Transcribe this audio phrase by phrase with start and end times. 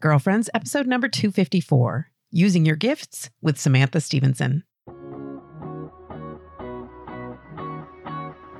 [0.00, 4.64] Girlfriends, episode number 254 Using Your Gifts with Samantha Stevenson.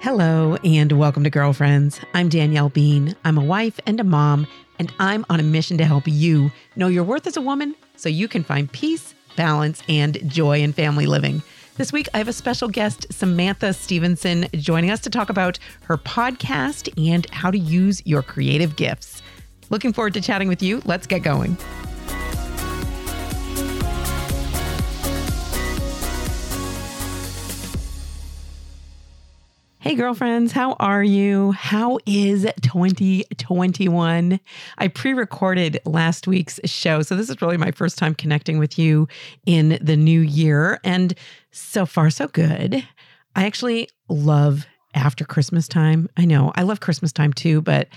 [0.03, 1.98] Hello, and welcome to Girlfriends.
[2.12, 3.16] I'm Danielle Bean.
[3.24, 4.46] I'm a wife and a mom,
[4.79, 8.11] and I'm on a mission to help you know your worth as a woman so
[8.11, 11.43] you can find peace, balance, and joy in family living.
[11.79, 15.96] This week, I have a special guest, Samantha Stevenson, joining us to talk about her
[15.96, 19.22] podcast and how to use your creative gifts.
[19.71, 20.82] Looking forward to chatting with you.
[20.84, 21.57] Let's get going.
[29.79, 31.53] Hey, girlfriends, how are you?
[31.53, 34.41] How is 2021?
[34.78, 37.02] I pre recorded last week's show.
[37.02, 39.08] So, this is really my first time connecting with you
[39.47, 40.80] in the new year.
[40.84, 41.14] And
[41.50, 42.86] so far, so good.
[43.34, 46.08] I actually love after Christmas time.
[46.16, 47.89] I know I love Christmas time too, but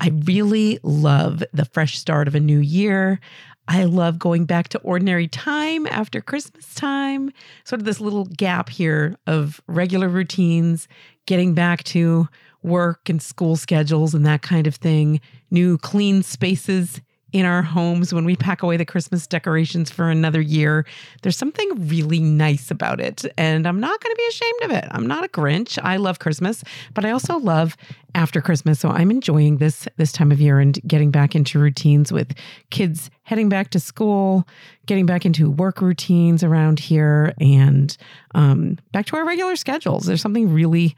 [0.00, 3.20] I really love the fresh start of a new year.
[3.66, 7.32] I love going back to ordinary time after Christmas time,
[7.64, 10.86] sort of this little gap here of regular routines,
[11.26, 12.28] getting back to
[12.62, 17.00] work and school schedules and that kind of thing, new clean spaces
[17.34, 20.86] in our homes when we pack away the Christmas decorations for another year.
[21.22, 23.24] There's something really nice about it.
[23.36, 24.84] And I'm not going to be ashamed of it.
[24.92, 25.76] I'm not a Grinch.
[25.82, 26.62] I love Christmas,
[26.94, 27.76] but I also love
[28.14, 28.78] after Christmas.
[28.78, 32.34] So I'm enjoying this this time of year and getting back into routines with
[32.70, 34.46] kids heading back to school,
[34.86, 37.96] getting back into work routines around here and
[38.36, 40.06] um, back to our regular schedules.
[40.06, 40.94] There's something really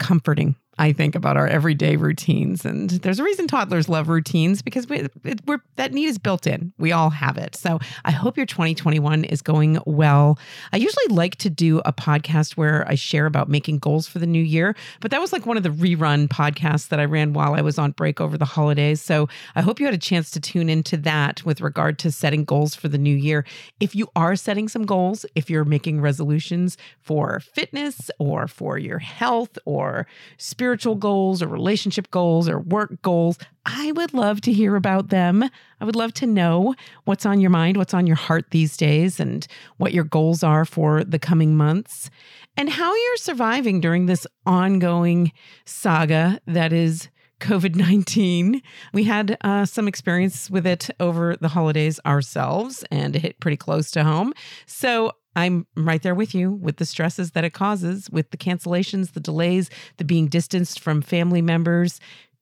[0.00, 2.64] comforting I think about our everyday routines.
[2.64, 5.40] And there's a reason toddlers love routines because we, it,
[5.76, 6.72] that need is built in.
[6.78, 7.56] We all have it.
[7.56, 10.38] So I hope your 2021 is going well.
[10.72, 14.26] I usually like to do a podcast where I share about making goals for the
[14.26, 17.54] new year, but that was like one of the rerun podcasts that I ran while
[17.54, 19.02] I was on break over the holidays.
[19.02, 22.44] So I hope you had a chance to tune into that with regard to setting
[22.44, 23.44] goals for the new year.
[23.80, 29.00] If you are setting some goals, if you're making resolutions for fitness or for your
[29.00, 34.52] health or spiritual, spiritual goals or relationship goals or work goals, I would love to
[34.52, 35.42] hear about them.
[35.80, 36.74] I would love to know
[37.06, 39.46] what's on your mind, what's on your heart these days, and
[39.78, 42.10] what your goals are for the coming months,
[42.54, 45.32] and how you're surviving during this ongoing
[45.64, 47.08] saga that is.
[47.40, 48.60] COVID 19.
[48.92, 53.56] We had uh, some experience with it over the holidays ourselves and it hit pretty
[53.56, 54.34] close to home.
[54.66, 59.12] So I'm right there with you with the stresses that it causes, with the cancellations,
[59.12, 62.00] the delays, the being distanced from family members.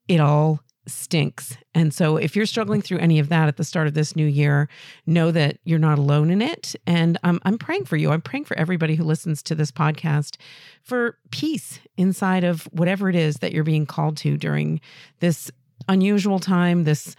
[0.09, 1.57] It all stinks.
[1.75, 4.27] And so if you're struggling through any of that at the start of this new
[4.27, 4.69] year,
[5.05, 6.77] know that you're not alone in it.
[6.87, 8.13] And I'm, I'm praying for you.
[8.13, 10.37] I'm praying for everybody who listens to this podcast
[10.83, 14.81] for peace inside of whatever it is that you're being called to during
[15.21, 15.51] this
[15.89, 17.17] unusual time, this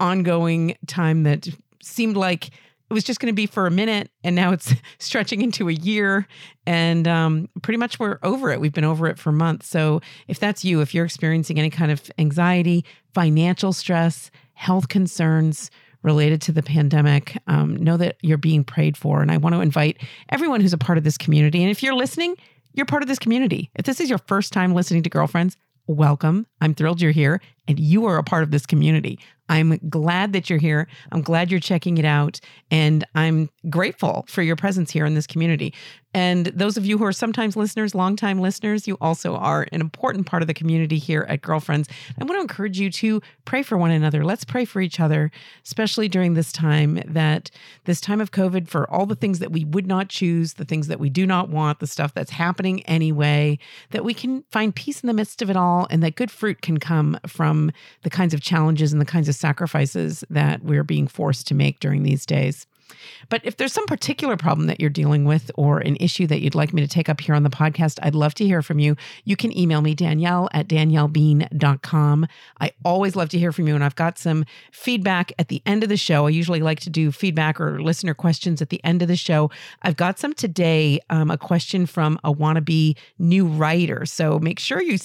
[0.00, 1.48] ongoing time that
[1.82, 2.50] seemed like
[2.88, 5.72] it was just going to be for a minute and now it's stretching into a
[5.72, 6.26] year
[6.66, 8.60] and um, pretty much we're over it.
[8.60, 9.68] We've been over it for months.
[9.68, 15.70] So if that's you if you're experiencing any kind of anxiety financial stress health concerns
[16.02, 19.20] related to the pandemic um, know that you're being prayed for.
[19.22, 21.94] And i want to invite everyone who's a part of this community and if you're
[21.94, 22.36] listening
[22.76, 23.70] you're part of this community.
[23.74, 26.46] If this is your first time listening to girlfriends welcome.
[26.60, 30.50] I'm thrilled you're here and you are a part of this community I'm glad that
[30.50, 30.88] you're here.
[31.12, 32.40] I'm glad you're checking it out.
[32.70, 35.72] And I'm grateful for your presence here in this community.
[36.14, 40.24] And those of you who are sometimes listeners, longtime listeners, you also are an important
[40.24, 41.88] part of the community here at Girlfriends.
[42.18, 44.24] I want to encourage you to pray for one another.
[44.24, 45.30] Let's pray for each other,
[45.62, 47.50] especially during this time that
[47.84, 50.88] this time of COVID, for all the things that we would not choose, the things
[50.88, 53.58] that we do not want, the stuff that's happening anyway,
[53.90, 56.62] that we can find peace in the midst of it all and that good fruit
[56.62, 57.70] can come from
[58.04, 61.78] the kinds of challenges and the kinds of sacrifices that we're being forced to make
[61.78, 62.66] during these days.
[63.28, 66.54] But if there's some particular problem that you're dealing with or an issue that you'd
[66.54, 68.96] like me to take up here on the podcast, I'd love to hear from you.
[69.24, 72.26] You can email me, Danielle at daniellebean.com.
[72.60, 73.74] I always love to hear from you.
[73.74, 76.26] And I've got some feedback at the end of the show.
[76.26, 79.50] I usually like to do feedback or listener questions at the end of the show.
[79.82, 84.06] I've got some today, um, a question from a wannabe new writer.
[84.06, 84.98] So make sure you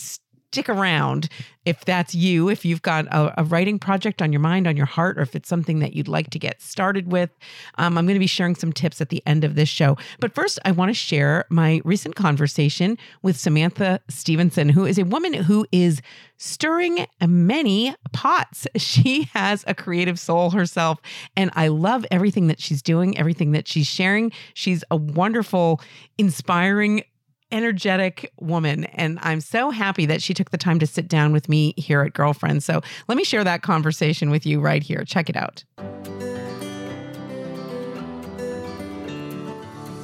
[0.52, 1.30] stick around
[1.64, 4.86] if that's you, if you've got a, a, writing project on your mind, on your
[4.86, 7.30] heart, or if it's something that you'd like to get started with.
[7.78, 9.96] Um, I'm going to be sharing some tips at the end of this show.
[10.20, 15.06] But first, I want to share my recent conversation with Samantha Stevenson, who is a
[15.06, 16.02] woman who is
[16.38, 18.68] stirring many pots.
[18.92, 21.00] She has a creative soul herself,
[21.38, 24.34] and I love everything that she's doing, everything that she's sharing.
[24.54, 25.80] She's a wonderful,
[26.18, 27.04] inspiring
[27.52, 28.86] energetic woman.
[28.86, 32.02] And I'm so happy that she took the time to sit down with me here
[32.02, 32.66] at Girlfriends.
[32.66, 35.04] So let me share that conversation with you right here.
[35.04, 35.64] Check it out.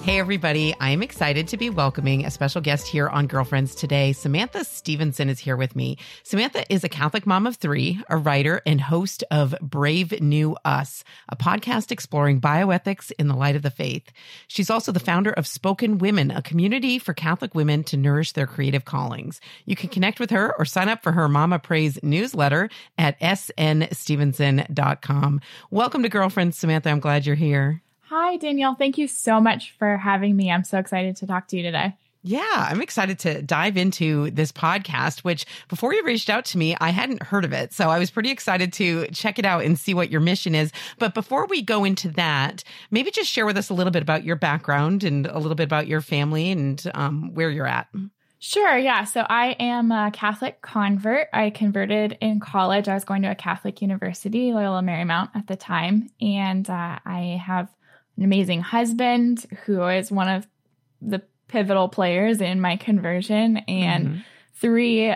[0.08, 0.74] Hey, everybody.
[0.80, 4.14] I am excited to be welcoming a special guest here on Girlfriends today.
[4.14, 5.98] Samantha Stevenson is here with me.
[6.24, 11.04] Samantha is a Catholic mom of three, a writer, and host of Brave New Us,
[11.28, 14.10] a podcast exploring bioethics in the light of the faith.
[14.48, 18.48] She's also the founder of Spoken Women, a community for Catholic women to nourish their
[18.48, 19.42] creative callings.
[19.66, 25.42] You can connect with her or sign up for her Mama Praise newsletter at snstevenson.com.
[25.70, 26.92] Welcome to Girlfriends, Samantha.
[26.92, 27.82] I'm glad you're here.
[28.10, 28.76] Hi, Danielle.
[28.76, 30.50] Thank you so much for having me.
[30.50, 31.94] I'm so excited to talk to you today.
[32.24, 36.76] Yeah, I'm excited to dive into this podcast, which before you reached out to me,
[36.80, 37.74] I hadn't heard of it.
[37.74, 40.72] So I was pretty excited to check it out and see what your mission is.
[41.00, 44.24] But before we go into that, maybe just share with us a little bit about
[44.24, 47.88] your background and a little bit about your family and um, where you're at.
[48.40, 49.04] Sure, yeah.
[49.04, 51.28] So I am a Catholic convert.
[51.34, 52.88] I converted in college.
[52.88, 56.10] I was going to a Catholic university, Loyola Marymount at the time.
[56.22, 57.70] And uh, I have
[58.18, 60.48] an amazing husband who is one of
[61.02, 64.20] the pivotal players in my conversion, and mm-hmm.
[64.56, 65.16] three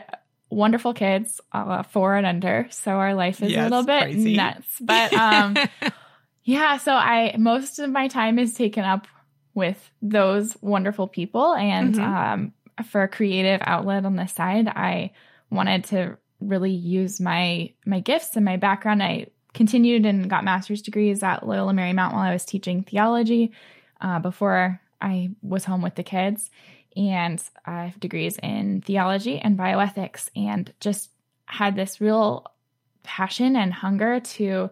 [0.49, 2.67] wonderful kids, uh, four and under.
[2.69, 4.35] So our life is yes, a little bit crazy.
[4.35, 4.79] nuts.
[4.79, 5.57] But um,
[6.43, 9.07] yeah, so I most of my time is taken up
[9.53, 12.03] with those wonderful people, and mm-hmm.
[12.03, 12.53] um,
[12.85, 15.11] for a creative outlet on the side, I
[15.49, 19.03] wanted to really use my my gifts and my background.
[19.03, 23.51] I continued and got master's degrees at Loyola Marymount while I was teaching theology
[23.99, 26.49] uh, before I was home with the kids.
[26.95, 31.09] And I have degrees in theology and bioethics, and just
[31.45, 32.45] had this real
[33.03, 34.69] passion and hunger to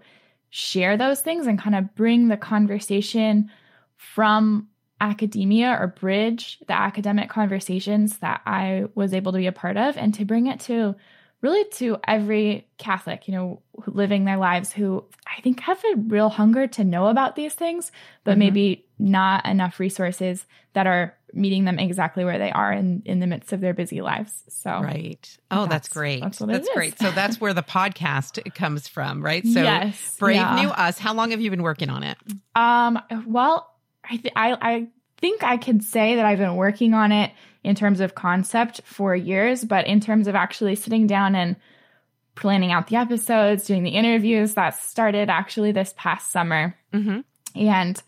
[0.49, 3.49] share those things and kind of bring the conversation
[3.95, 4.67] from
[5.01, 9.97] academia or bridge the academic conversations that I was able to be a part of
[9.97, 10.95] and to bring it to
[11.41, 16.29] really to every Catholic, you know, living their lives who I think have a real
[16.29, 17.91] hunger to know about these things,
[18.23, 18.39] but mm-hmm.
[18.39, 23.27] maybe not enough resources that are meeting them exactly where they are in, in the
[23.27, 24.43] midst of their busy lives.
[24.49, 25.37] So, right.
[25.51, 26.21] Oh, that's, that's great.
[26.21, 26.99] That's, that's great.
[26.99, 29.45] So, that's where the podcast comes from, right?
[29.45, 30.61] So, yes, Brave yeah.
[30.61, 32.17] New Us, how long have you been working on it?
[32.55, 33.71] Um, well,
[34.03, 34.87] I, th- I, I
[35.19, 37.31] think I could say that I've been working on it
[37.63, 41.55] in terms of concept for years, but in terms of actually sitting down and
[42.35, 46.75] planning out the episodes, doing the interviews, that started actually this past summer.
[46.93, 47.19] Mm-hmm.
[47.55, 48.01] And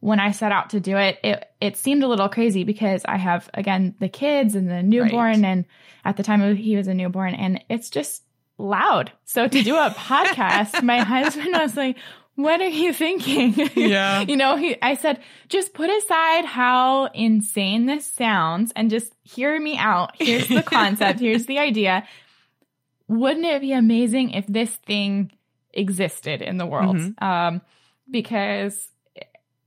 [0.00, 3.16] when I set out to do it, it it seemed a little crazy because I
[3.16, 5.44] have again the kids and the newborn, right.
[5.44, 5.64] and
[6.04, 8.22] at the time he was a newborn, and it's just
[8.58, 9.12] loud.
[9.24, 11.96] So to do a podcast, my husband was like,
[12.36, 13.54] what are you thinking?
[13.76, 14.22] Yeah.
[14.22, 19.60] you know, he, I said, just put aside how insane this sounds and just hear
[19.60, 20.12] me out.
[20.18, 21.20] Here's the concept.
[21.20, 22.06] Here's the idea.
[23.08, 25.32] Wouldn't it be amazing if this thing
[25.72, 26.96] existed in the world?
[26.96, 27.24] Mm-hmm.
[27.24, 27.60] Um,
[28.10, 28.88] because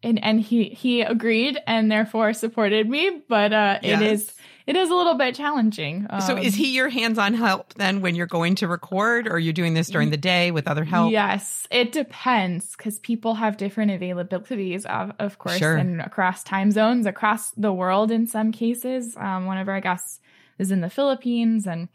[0.04, 4.02] and and he he agreed and therefore supported me but uh yes.
[4.02, 4.34] it is
[4.68, 6.06] it is a little bit challenging.
[6.10, 9.54] Um, so is he your hands-on help then when you're going to record or you're
[9.54, 11.12] doing this during the day with other help?
[11.12, 15.78] Yes, it depends cuz people have different availabilities of of course sure.
[15.78, 19.16] and across time zones, across the world in some cases.
[19.16, 20.19] Um, one of our guests
[20.60, 21.88] is in the Philippines and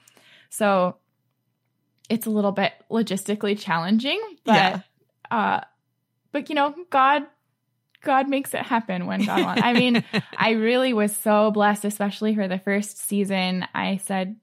[0.48, 0.96] so
[2.08, 4.80] it's a little bit logistically challenging, but yeah.
[5.30, 5.60] uh
[6.32, 7.26] but you know, God
[8.02, 9.62] God makes it happen when God wants.
[9.62, 10.04] I mean,
[10.36, 13.66] I really was so blessed, especially for the first season.
[13.74, 14.36] I said,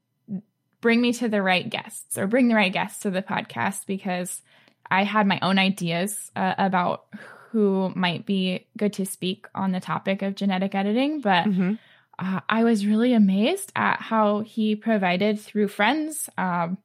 [0.81, 4.41] bring me to the right guests or bring the right guests to the podcast because
[4.89, 7.05] I had my own ideas uh, about
[7.51, 11.21] who might be good to speak on the topic of genetic editing.
[11.21, 11.73] But mm-hmm.
[12.17, 16.77] uh, I was really amazed at how he provided through friends, um,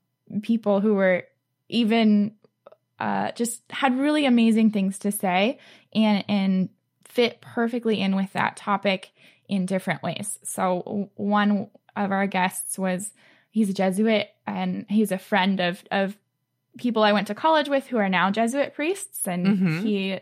[0.43, 1.25] people who were
[1.69, 2.35] even
[2.99, 5.59] uh, just had really amazing things to say
[5.95, 6.69] and and
[7.05, 9.13] fit perfectly in with that topic
[9.49, 10.39] in different ways.
[10.43, 13.13] So one of our guests was
[13.51, 16.17] he's a Jesuit and he's a friend of of
[16.79, 19.79] people I went to college with who are now Jesuit priests and mm-hmm.
[19.81, 20.21] he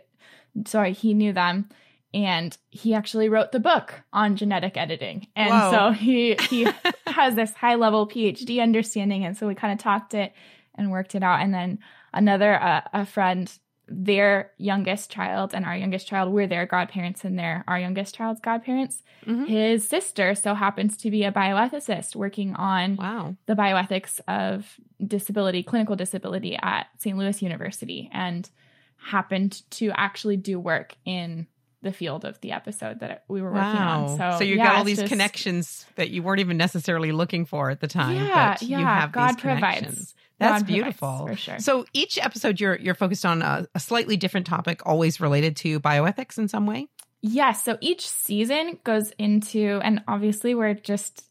[0.67, 1.69] sorry, he knew them
[2.15, 5.29] and he actually wrote the book on genetic editing.
[5.35, 5.71] And Whoa.
[5.71, 6.69] so he he
[7.07, 10.33] has this high level PhD understanding and so we kind of talked it
[10.75, 11.79] and worked it out and then
[12.13, 13.51] another uh, a friend
[13.89, 18.41] their youngest child and our youngest child we're their godparents and they're our youngest child's
[18.41, 19.45] godparents mm-hmm.
[19.45, 23.35] his sister so happens to be a bioethicist working on wow.
[23.47, 28.51] the bioethics of disability clinical disability at st louis university and
[28.97, 31.47] happened to actually do work in
[31.83, 34.05] the field of the episode that we were working wow.
[34.05, 34.17] on.
[34.17, 37.45] So, so you yeah, got all these just, connections that you weren't even necessarily looking
[37.45, 38.17] for at the time.
[38.17, 39.09] Yeah, yeah.
[39.09, 40.15] God provides.
[40.43, 41.27] That's beautiful.
[41.27, 41.59] For sure.
[41.59, 45.81] So each episode, you're you're focused on a, a slightly different topic, always related to
[45.81, 46.89] bioethics in some way.
[47.21, 47.33] Yes.
[47.35, 51.25] Yeah, so each season goes into, and obviously we're just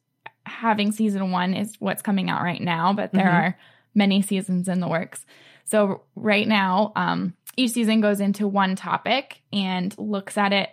[0.46, 3.36] having season one is what's coming out right now, but there mm-hmm.
[3.36, 3.58] are
[3.94, 5.26] many seasons in the works.
[5.66, 10.70] So right now, um, each season goes into one topic and looks at it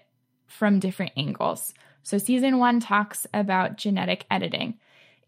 [0.47, 1.75] from different angles.
[2.03, 4.79] So season one talks about genetic editing,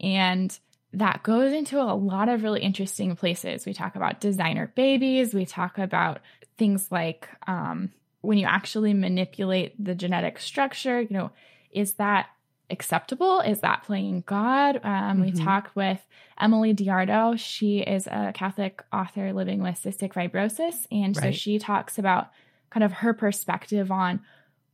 [0.00, 0.56] and
[0.92, 3.64] that goes into a lot of really interesting places.
[3.64, 5.32] We talk about designer babies.
[5.32, 6.20] We talk about
[6.58, 7.90] things like um,
[8.22, 11.00] when you actually manipulate the genetic structure.
[11.00, 11.30] You know,
[11.70, 12.28] is that
[12.70, 13.40] acceptable?
[13.40, 14.80] Is that playing God?
[14.82, 15.22] Um, mm-hmm.
[15.22, 16.00] We talked with
[16.40, 17.38] Emily DeArdo.
[17.38, 20.86] She is a Catholic author living with cystic fibrosis.
[20.90, 21.26] And right.
[21.26, 22.30] so she talks about
[22.70, 24.20] kind of her perspective on,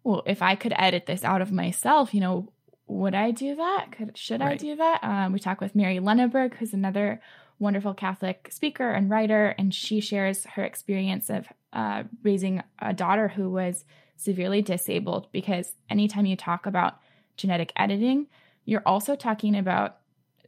[0.04, 2.52] well, if I could edit this out of myself, you know,
[2.86, 3.92] would I do that?
[3.92, 4.52] Could, should right.
[4.52, 5.02] I do that?
[5.02, 7.20] Um, we talk with Mary Lenaburg, who's another
[7.58, 13.28] wonderful Catholic speaker and writer, and she shares her experience of uh, raising a daughter
[13.28, 13.84] who was
[14.16, 16.98] severely disabled because anytime you talk about
[17.36, 18.26] genetic editing,
[18.64, 19.98] you're also talking about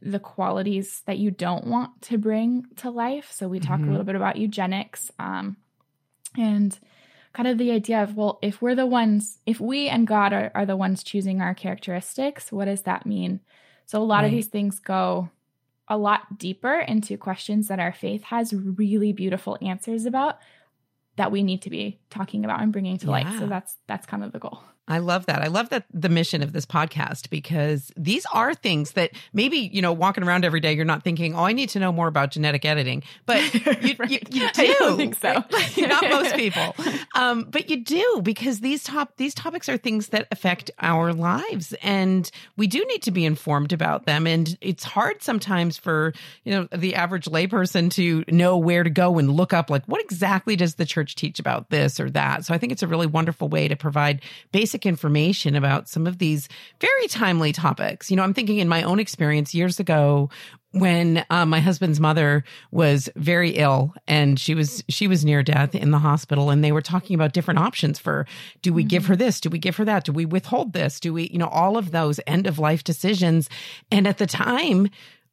[0.01, 3.31] the qualities that you don't want to bring to life.
[3.31, 3.89] So we talk mm-hmm.
[3.89, 5.57] a little bit about eugenics um,
[6.37, 6.77] and
[7.33, 10.51] kind of the idea of, well, if we're the ones, if we and God are,
[10.55, 13.39] are the ones choosing our characteristics, what does that mean?
[13.85, 14.25] So a lot right.
[14.25, 15.29] of these things go
[15.87, 20.39] a lot deeper into questions that our faith has really beautiful answers about
[21.15, 23.11] that we need to be talking about and bringing to yeah.
[23.11, 23.39] light.
[23.39, 24.63] So that's that's kind of the goal.
[24.89, 25.43] I love that.
[25.43, 29.83] I love that the mission of this podcast because these are things that maybe, you
[29.83, 32.31] know, walking around every day, you're not thinking, oh, I need to know more about
[32.31, 33.03] genetic editing.
[33.27, 33.53] But
[33.83, 34.09] you, right.
[34.09, 34.61] you, you, do.
[34.63, 35.31] I don't think so.
[35.77, 36.75] not most people.
[37.13, 41.73] Um, but you do because these top these topics are things that affect our lives
[41.83, 44.25] and we do need to be informed about them.
[44.25, 49.19] And it's hard sometimes for, you know, the average layperson to know where to go
[49.19, 52.43] and look up like what exactly does the church teach about this or that.
[52.45, 56.07] So I think it's a really wonderful way to provide basic basic information about some
[56.07, 56.47] of these
[56.79, 58.09] very timely topics.
[58.09, 60.29] You know, I'm thinking in my own experience years ago
[60.71, 65.73] when uh, my husband's mother was very ill and she was she was near death
[65.73, 68.27] in the hospital and they were talking about different options for
[68.61, 68.89] do we mm-hmm.
[68.89, 71.39] give her this do we give her that do we withhold this do we you
[71.39, 73.49] know all of those end of life decisions
[73.91, 74.87] and at the time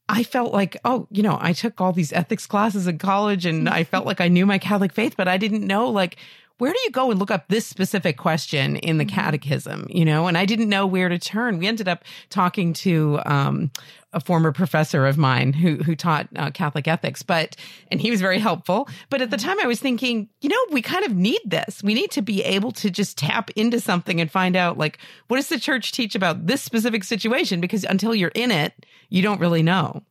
[0.09, 3.69] I felt like, oh, you know, I took all these ethics classes in college and
[3.69, 6.17] I felt like I knew my Catholic faith, but I didn't know like
[6.59, 9.15] where do you go and look up this specific question in the mm-hmm.
[9.15, 10.27] catechism you know?
[10.27, 11.59] And i didn't know where to turn.
[11.59, 13.71] We ended up talking to um,
[14.13, 17.57] a former professor of mine who who taught uh, catholic ethics but
[17.91, 18.89] and he was very helpful.
[19.11, 21.83] But at the time i was thinking you know we kind of need this.
[21.83, 24.99] We need to be able to just tap into something and find out like
[25.29, 27.61] what does the church teach about this specific situation?
[27.61, 28.73] Because until you're in it
[29.09, 30.03] you don't really know.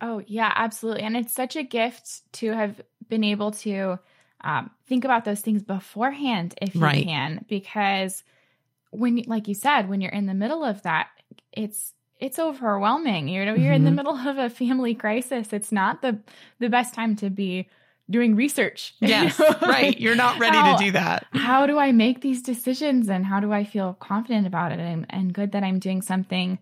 [0.00, 1.02] Oh yeah absolutely.
[1.02, 3.98] And it's such a gift to have been able to
[4.42, 7.04] um, think about those things beforehand if you right.
[7.04, 8.22] can, because
[8.90, 11.08] when, like you said, when you're in the middle of that,
[11.52, 13.28] it's it's overwhelming.
[13.28, 13.74] You know, you're mm-hmm.
[13.74, 13.96] in the mm-hmm.
[13.96, 15.52] middle of a family crisis.
[15.52, 16.18] It's not the
[16.58, 17.68] the best time to be
[18.08, 18.94] doing research.
[19.00, 19.98] Yes, right.
[19.98, 21.26] You're not ready how, to do that.
[21.32, 25.06] How do I make these decisions and how do I feel confident about it and,
[25.10, 26.58] and good that I'm doing something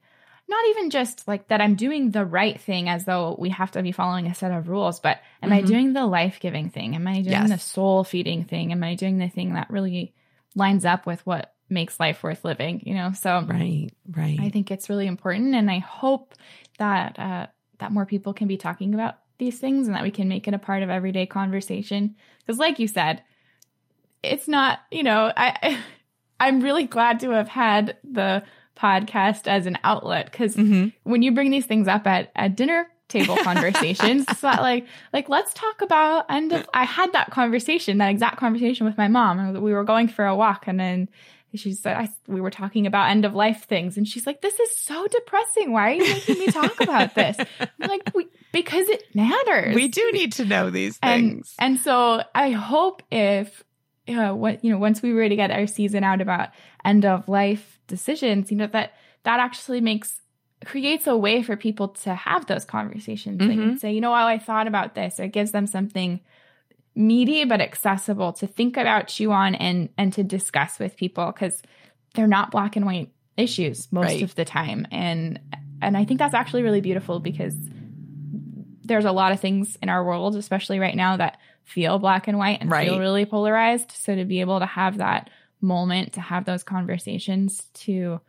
[0.49, 3.83] not even just like that I'm doing the right thing as though we have to
[3.83, 5.59] be following a set of rules, but am mm-hmm.
[5.59, 6.95] I doing the life giving thing?
[6.95, 7.49] Am I doing yes.
[7.49, 8.73] the soul feeding thing?
[8.73, 10.15] Am I doing the thing that really
[10.55, 12.83] lines up with what makes life worth living?
[12.85, 14.39] You know, so right, right.
[14.41, 16.35] I think it's really important, and I hope
[16.79, 17.47] that uh,
[17.79, 20.55] that more people can be talking about these things and that we can make it
[20.55, 22.17] a part of everyday conversation.
[22.41, 23.23] Because, like you said,
[24.23, 24.81] it's not.
[24.91, 25.79] You know, I
[26.41, 28.43] I'm really glad to have had the
[28.77, 30.89] podcast as an outlet because mm-hmm.
[31.05, 35.29] when you bring these things up at, at dinner table conversations it's not like like
[35.29, 39.61] let's talk about end of i had that conversation that exact conversation with my mom
[39.61, 41.09] we were going for a walk and then
[41.57, 44.59] she said I, we were talking about end of life things and she's like this
[44.59, 45.73] is so depressing.
[45.73, 47.37] Why are you making me talk about this?
[47.61, 49.75] I'm like we, because it matters.
[49.75, 51.55] We do need to know these things.
[51.59, 53.63] and, and so i hope if
[54.09, 56.51] uh, what you know once we were to get our season out about
[56.85, 58.93] end of life decisions, you know, that
[59.25, 60.21] that actually makes
[60.65, 63.41] creates a way for people to have those conversations.
[63.41, 63.49] Mm-hmm.
[63.49, 66.21] They can say, you know, oh, I thought about this, or it gives them something
[66.95, 71.63] meaty but accessible to think about, chew on, and and to discuss with people because
[72.15, 74.23] they're not black and white issues most right.
[74.23, 74.87] of the time.
[74.91, 75.41] And
[75.83, 77.57] and I think that's actually really beautiful because
[78.85, 82.39] there's a lot of things in our world, especially right now, that feel black and
[82.39, 82.89] white and right.
[82.89, 83.93] feel really polarized.
[83.93, 85.31] So to be able to have that
[85.61, 88.21] moment to have those conversations to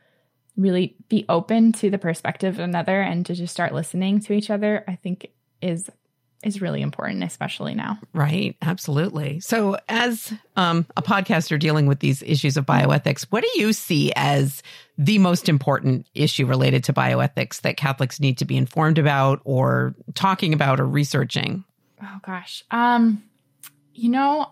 [0.58, 4.50] really be open to the perspective of another and to just start listening to each
[4.50, 5.28] other, I think
[5.62, 5.90] is
[6.44, 7.98] is really important, especially now.
[8.14, 8.56] Right.
[8.62, 9.40] Absolutely.
[9.40, 14.14] So, as um, a podcaster dealing with these issues of bioethics, what do you see
[14.16, 14.62] as
[14.96, 19.96] the most important issue related to bioethics that Catholics need to be informed about or
[20.14, 21.64] talking about or researching?
[22.02, 22.64] Oh, gosh.
[22.72, 23.24] Um,
[23.94, 24.52] you know,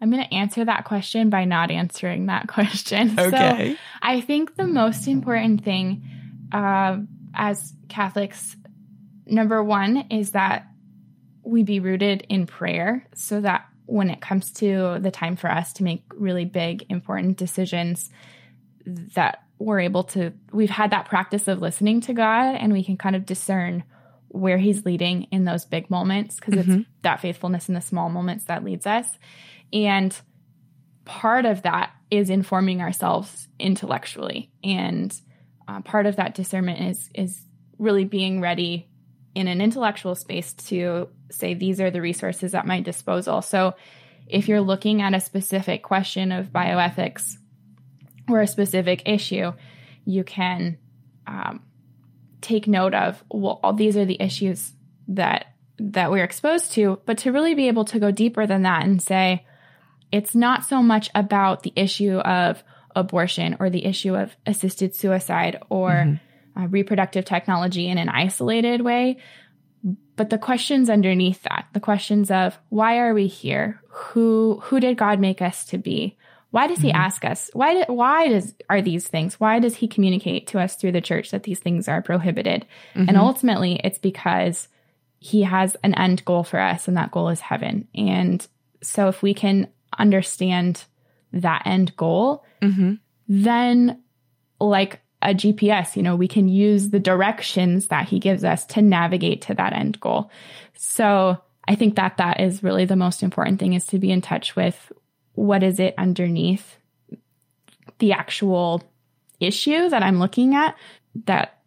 [0.00, 3.18] I'm going to answer that question by not answering that question.
[3.18, 3.74] Okay.
[3.74, 6.02] So, I think the most important thing
[6.52, 6.98] uh,
[7.34, 8.56] as Catholics
[9.26, 10.66] number one is that
[11.42, 15.72] we be rooted in prayer so that when it comes to the time for us
[15.74, 18.10] to make really big, important decisions,
[18.86, 22.96] that we're able to, we've had that practice of listening to God and we can
[22.96, 23.82] kind of discern
[24.28, 26.80] where He's leading in those big moments because mm-hmm.
[26.80, 29.06] it's that faithfulness in the small moments that leads us.
[29.72, 30.18] And
[31.04, 34.50] part of that is informing ourselves intellectually.
[34.62, 35.14] And
[35.66, 37.42] uh, part of that discernment is, is
[37.78, 38.88] really being ready
[39.34, 43.42] in an intellectual space to say these are the resources at my disposal.
[43.42, 43.74] So
[44.26, 47.36] if you're looking at a specific question of bioethics
[48.28, 49.52] or a specific issue,
[50.04, 50.78] you can
[51.26, 51.60] um,
[52.40, 54.72] take note of well, all these are the issues
[55.08, 55.46] that
[55.78, 59.00] that we're exposed to, but to really be able to go deeper than that and
[59.00, 59.46] say
[60.10, 62.62] it's not so much about the issue of
[62.96, 66.62] abortion or the issue of assisted suicide or mm-hmm.
[66.62, 69.18] uh, reproductive technology in an isolated way,
[70.16, 73.80] but the questions underneath that, the questions of why are we here?
[73.88, 76.17] Who who did God make us to be?
[76.50, 76.96] Why does he mm-hmm.
[76.96, 77.50] ask us?
[77.52, 79.38] Why why does are these things?
[79.38, 82.66] Why does he communicate to us through the church that these things are prohibited?
[82.94, 83.08] Mm-hmm.
[83.08, 84.68] And ultimately it's because
[85.18, 87.88] he has an end goal for us and that goal is heaven.
[87.94, 88.46] And
[88.82, 90.84] so if we can understand
[91.32, 92.94] that end goal, mm-hmm.
[93.28, 94.02] then
[94.60, 98.82] like a GPS, you know, we can use the directions that he gives us to
[98.82, 100.30] navigate to that end goal.
[100.74, 104.22] So I think that that is really the most important thing is to be in
[104.22, 104.92] touch with
[105.38, 106.76] what is it underneath
[107.98, 108.82] the actual
[109.40, 110.74] issue that I'm looking at
[111.26, 111.60] that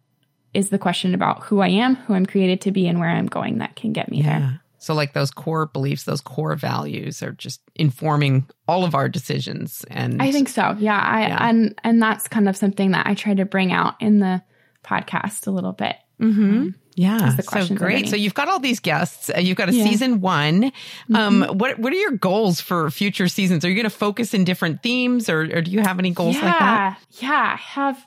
[0.54, 3.26] is the question about who I am, who I'm created to be, and where I'm
[3.26, 4.38] going that can get me yeah.
[4.38, 4.60] there.
[4.78, 9.84] So, like those core beliefs, those core values are just informing all of our decisions.
[9.88, 10.76] And I think so.
[10.78, 10.98] Yeah.
[10.98, 11.48] I, yeah.
[11.48, 14.42] and, and that's kind of something that I try to bring out in the
[14.84, 15.96] podcast a little bit.
[16.20, 16.42] Mm-hmm.
[16.42, 17.36] Um, yeah.
[17.36, 18.08] So great.
[18.08, 19.30] So you've got all these guests.
[19.30, 19.84] Uh, you've got a yeah.
[19.84, 20.62] season one.
[20.62, 21.16] Mm-hmm.
[21.16, 23.64] Um, what what are your goals for future seasons?
[23.64, 26.36] Are you going to focus in different themes, or, or do you have any goals
[26.36, 26.44] yeah.
[26.44, 26.98] like that?
[27.20, 28.06] Yeah, I have.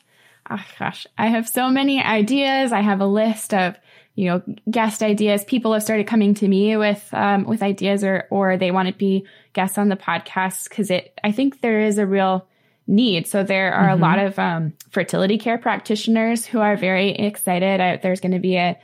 [0.49, 2.71] Oh gosh, I have so many ideas.
[2.71, 3.75] I have a list of
[4.15, 5.43] you know, guest ideas.
[5.43, 8.93] People have started coming to me with, um, with ideas or, or they want to
[8.93, 12.47] be guests on the podcast because it, I think there is a real
[12.87, 13.27] need.
[13.27, 14.03] So there are mm-hmm.
[14.03, 17.81] a lot of, um, fertility care practitioners who are very excited.
[17.81, 18.77] I, there's going to be a,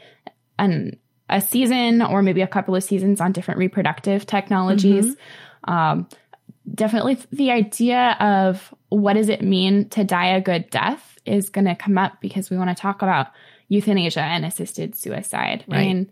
[0.58, 0.98] an,
[1.30, 5.06] a season or maybe a couple of seasons on different reproductive technologies.
[5.06, 5.74] Mm-hmm.
[5.74, 6.08] Um,
[6.74, 11.66] definitely the idea of what does it mean to die a good death is going
[11.66, 13.28] to come up because we want to talk about
[13.68, 15.64] euthanasia and assisted suicide.
[15.68, 15.82] Right.
[15.82, 16.12] And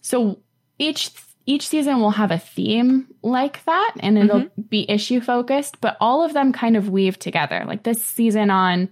[0.00, 0.38] so
[0.78, 1.10] each
[1.46, 4.62] each season will have a theme like that and it'll mm-hmm.
[4.62, 7.64] be issue focused, but all of them kind of weave together.
[7.66, 8.88] Like this season on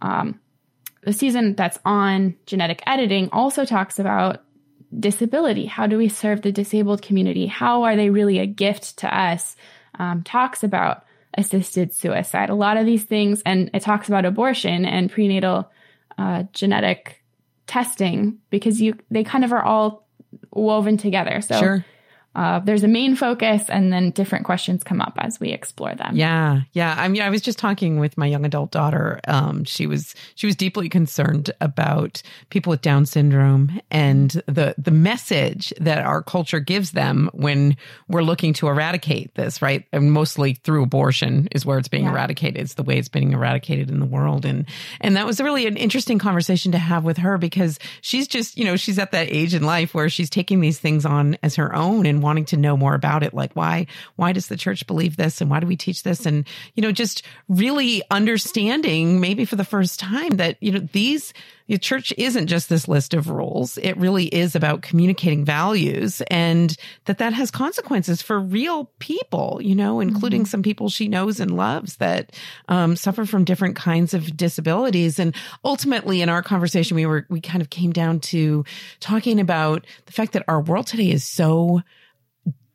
[0.00, 0.40] um,
[1.02, 4.44] the season that's on genetic editing also talks about
[4.96, 5.66] disability.
[5.66, 7.46] How do we serve the disabled community?
[7.46, 9.56] How are they really a gift to us?
[9.98, 11.04] Um, talks about
[11.36, 12.50] assisted suicide.
[12.50, 15.70] A lot of these things, and it talks about abortion and prenatal
[16.18, 17.22] uh, genetic
[17.66, 20.06] testing because you they kind of are all
[20.52, 21.40] woven together.
[21.40, 21.84] So sure.
[22.36, 26.14] Uh, there's a main focus and then different questions come up as we explore them.
[26.14, 26.60] Yeah.
[26.72, 26.94] Yeah.
[26.96, 29.20] I mean, I was just talking with my young adult daughter.
[29.26, 32.20] Um, she was, she was deeply concerned about
[32.50, 38.22] people with Down syndrome and the, the message that our culture gives them when we're
[38.22, 39.86] looking to eradicate this, right?
[39.90, 42.10] And mostly through abortion is where it's being yeah.
[42.10, 42.60] eradicated.
[42.60, 44.44] It's the way it's being eradicated in the world.
[44.44, 44.66] And,
[45.00, 48.66] and that was really an interesting conversation to have with her because she's just, you
[48.66, 51.74] know, she's at that age in life where she's taking these things on as her
[51.74, 53.32] own and wanting to know more about it.
[53.32, 53.86] Like why,
[54.16, 55.40] why does the church believe this?
[55.40, 56.26] And why do we teach this?
[56.26, 61.32] And, you know, just really understanding maybe for the first time that, you know, these,
[61.68, 63.78] the church isn't just this list of rules.
[63.78, 69.74] It really is about communicating values and that that has consequences for real people, you
[69.74, 70.48] know, including mm-hmm.
[70.48, 72.32] some people she knows and loves that
[72.68, 75.18] um, suffer from different kinds of disabilities.
[75.18, 75.34] And
[75.64, 78.64] ultimately in our conversation, we were, we kind of came down to
[79.00, 81.82] talking about the fact that our world today is so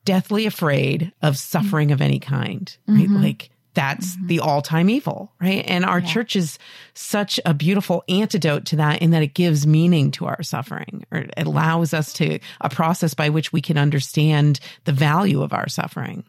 [0.06, 3.08] deathly afraid of suffering of any kind, right?
[3.08, 3.24] Mm-hmm.
[3.24, 4.28] Like that's mm-hmm.
[4.28, 6.08] the all-time evil right and our yeah.
[6.08, 6.60] church is
[6.94, 11.20] such a beautiful antidote to that in that it gives meaning to our suffering or
[11.20, 15.70] it allows us to a process by which we can understand the value of our
[15.70, 16.24] suffering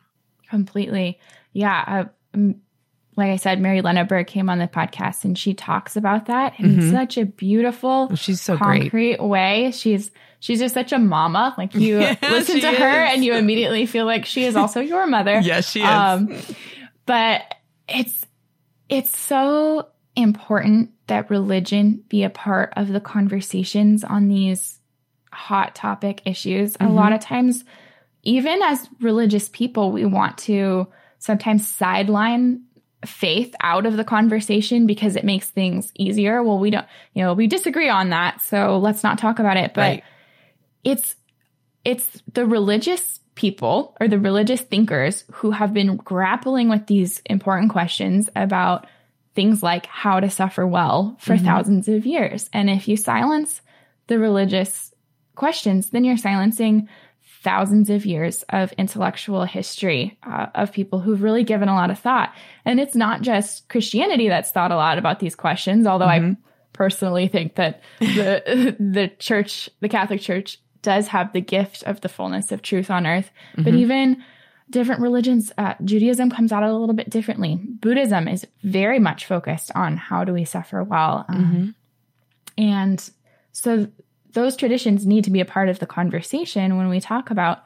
[0.49, 1.19] completely
[1.53, 2.39] yeah uh,
[3.17, 6.77] like I said, Mary Lenaburg came on the podcast and she talks about that in
[6.77, 6.91] mm-hmm.
[6.91, 9.23] such a beautiful, she's so concrete great.
[9.23, 9.71] way.
[9.73, 11.55] She's she's just such a mama.
[11.59, 15.41] Like you listen to her and you immediately feel like she is also your mother.
[15.43, 15.87] yes, she is.
[15.87, 16.35] Um,
[17.05, 17.55] but
[17.89, 18.25] it's
[18.89, 24.79] it's so important that religion be a part of the conversations on these
[25.33, 26.75] hot topic issues.
[26.75, 26.87] Mm-hmm.
[26.87, 27.65] A lot of times,
[28.23, 32.63] even as religious people, we want to sometimes sideline
[33.05, 36.43] faith out of the conversation because it makes things easier.
[36.43, 39.75] Well, we don't, you know, we disagree on that, so let's not talk about it.
[39.75, 40.05] But right.
[40.85, 41.17] it's
[41.85, 47.71] it's the religious people or the religious thinkers who have been grappling with these important
[47.73, 48.87] questions about
[49.35, 51.45] things like how to suffer well for mm-hmm.
[51.45, 52.51] thousands of years.
[52.53, 53.63] And if you silence
[54.07, 54.93] the religious
[55.35, 56.89] questions, then you're silencing
[57.43, 61.99] thousands of years of intellectual history uh, of people who've really given a lot of
[61.99, 62.33] thought.
[62.65, 66.33] And it's not just Christianity that's thought a lot about these questions, although mm-hmm.
[66.33, 66.37] I
[66.73, 72.09] personally think that the the church, the Catholic Church does have the gift of the
[72.09, 73.31] fullness of truth on earth.
[73.53, 73.63] Mm-hmm.
[73.65, 74.25] But even
[74.71, 77.59] different religions, uh, Judaism comes out a little bit differently.
[77.61, 81.25] Buddhism is very much focused on how do we suffer well.
[81.29, 81.71] Um, mm-hmm.
[82.59, 83.11] And
[83.53, 83.89] so
[84.33, 87.65] those traditions need to be a part of the conversation when we talk about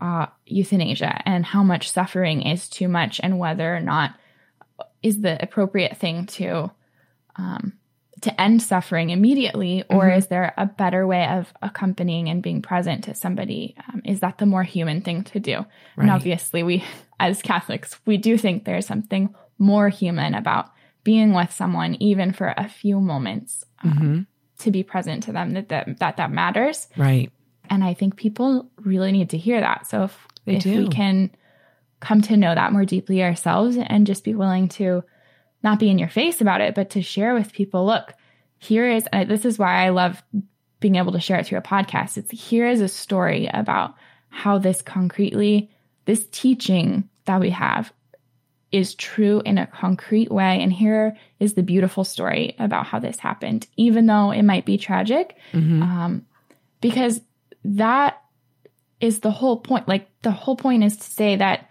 [0.00, 4.14] uh, euthanasia and how much suffering is too much and whether or not
[5.02, 6.70] is the appropriate thing to
[7.36, 7.74] um,
[8.20, 10.18] to end suffering immediately or mm-hmm.
[10.18, 14.38] is there a better way of accompanying and being present to somebody um, is that
[14.38, 15.66] the more human thing to do right.
[15.98, 16.84] and obviously we
[17.20, 20.70] as catholics we do think there's something more human about
[21.04, 24.20] being with someone even for a few moments um, mm-hmm
[24.62, 26.88] to be present to them that that that, that matters.
[26.96, 27.30] Right.
[27.70, 29.86] And I think people really need to hear that.
[29.86, 30.78] So if they if do.
[30.78, 31.30] we can
[32.00, 35.04] come to know that more deeply ourselves and just be willing to
[35.62, 38.12] not be in your face about it, but to share with people, look,
[38.58, 40.22] here is uh, this is why I love
[40.80, 42.16] being able to share it through a podcast.
[42.16, 43.94] It's here is a story about
[44.28, 45.70] how this concretely,
[46.04, 47.92] this teaching that we have
[48.72, 50.60] is true in a concrete way.
[50.62, 54.78] And here is the beautiful story about how this happened, even though it might be
[54.78, 55.82] tragic, mm-hmm.
[55.82, 56.26] um,
[56.80, 57.20] because
[57.64, 58.22] that
[58.98, 59.86] is the whole point.
[59.86, 61.68] Like, the whole point is to say that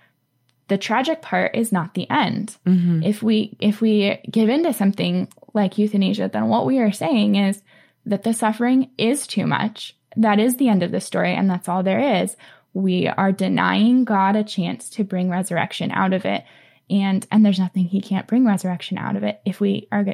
[0.67, 2.55] the tragic part is not the end.
[2.65, 3.03] Mm-hmm.
[3.03, 7.61] If we if we give into something like euthanasia, then what we are saying is
[8.05, 9.97] that the suffering is too much.
[10.15, 12.37] That is the end of the story, and that's all there is.
[12.73, 16.45] We are denying God a chance to bring resurrection out of it
[16.91, 20.05] and and there's nothing he can't bring resurrection out of it if we are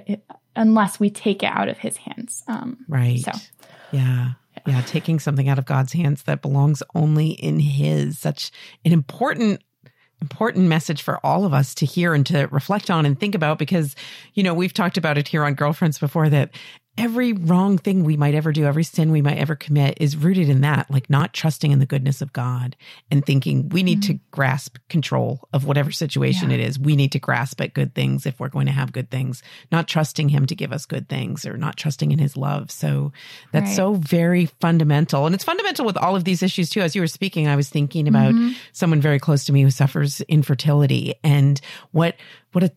[0.55, 2.43] unless we take it out of his hands.
[2.47, 3.19] Um right.
[3.19, 3.31] so.
[3.91, 4.33] Yeah.
[4.65, 4.81] Yeah.
[4.81, 8.19] Taking something out of god's hands that belongs only in his.
[8.19, 8.51] Such
[8.85, 9.61] an important
[10.21, 13.59] important message for all of us to hear and to reflect on and think about
[13.59, 13.95] because
[14.33, 16.51] you know we've talked about it here on girlfriends before that
[16.97, 20.49] every wrong thing we might ever do, every sin we might ever commit is rooted
[20.49, 22.75] in that, like not trusting in the goodness of God
[23.11, 24.13] and thinking we need mm-hmm.
[24.13, 26.57] to grasp control of whatever situation yeah.
[26.57, 26.79] it is.
[26.79, 29.87] We need to grasp at good things if we're going to have good things, not
[29.87, 32.71] trusting Him to give us good things or not trusting in His love.
[32.71, 33.11] So
[33.51, 33.75] that's right.
[33.75, 35.25] so very fundamental.
[35.25, 36.81] And it's fundamental with all of these issues too.
[36.81, 38.53] As you were speaking, I was thinking about mm-hmm.
[38.73, 42.15] someone very close to me who suffers infertility and what,
[42.53, 42.71] what a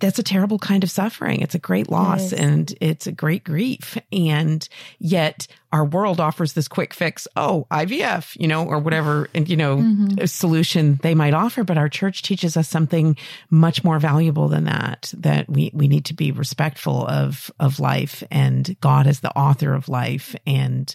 [0.00, 1.40] that's a terrible kind of suffering.
[1.40, 3.98] It's a great loss it and it's a great grief.
[4.12, 4.66] And
[4.98, 7.26] yet our world offers this quick fix.
[7.36, 10.24] Oh, IVF, you know, or whatever, and, you know, mm-hmm.
[10.26, 11.64] solution they might offer.
[11.64, 13.16] But our church teaches us something
[13.50, 18.22] much more valuable than that, that we, we need to be respectful of, of life
[18.30, 20.34] and God as the author of life.
[20.46, 20.94] And,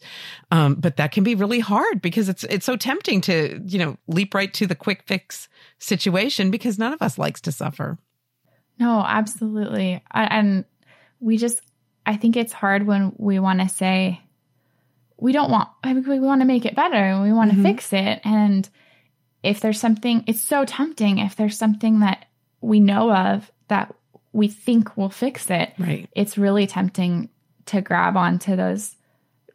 [0.49, 3.97] um, but that can be really hard because it's, it's so tempting to, you know,
[4.07, 7.97] leap right to the quick fix situation because none of us likes to suffer.
[8.79, 10.03] No, absolutely.
[10.11, 10.65] And
[11.19, 11.61] we just,
[12.05, 14.21] I think it's hard when we want to say,
[15.17, 17.65] we don't want, we want to make it better and we want to mm-hmm.
[17.65, 18.21] fix it.
[18.25, 18.67] And
[19.41, 22.25] if there's something, it's so tempting if there's something that
[22.61, 23.93] we know of that
[24.31, 25.73] we think will fix it.
[25.77, 26.09] Right.
[26.13, 27.29] It's really tempting
[27.67, 28.95] to grab onto those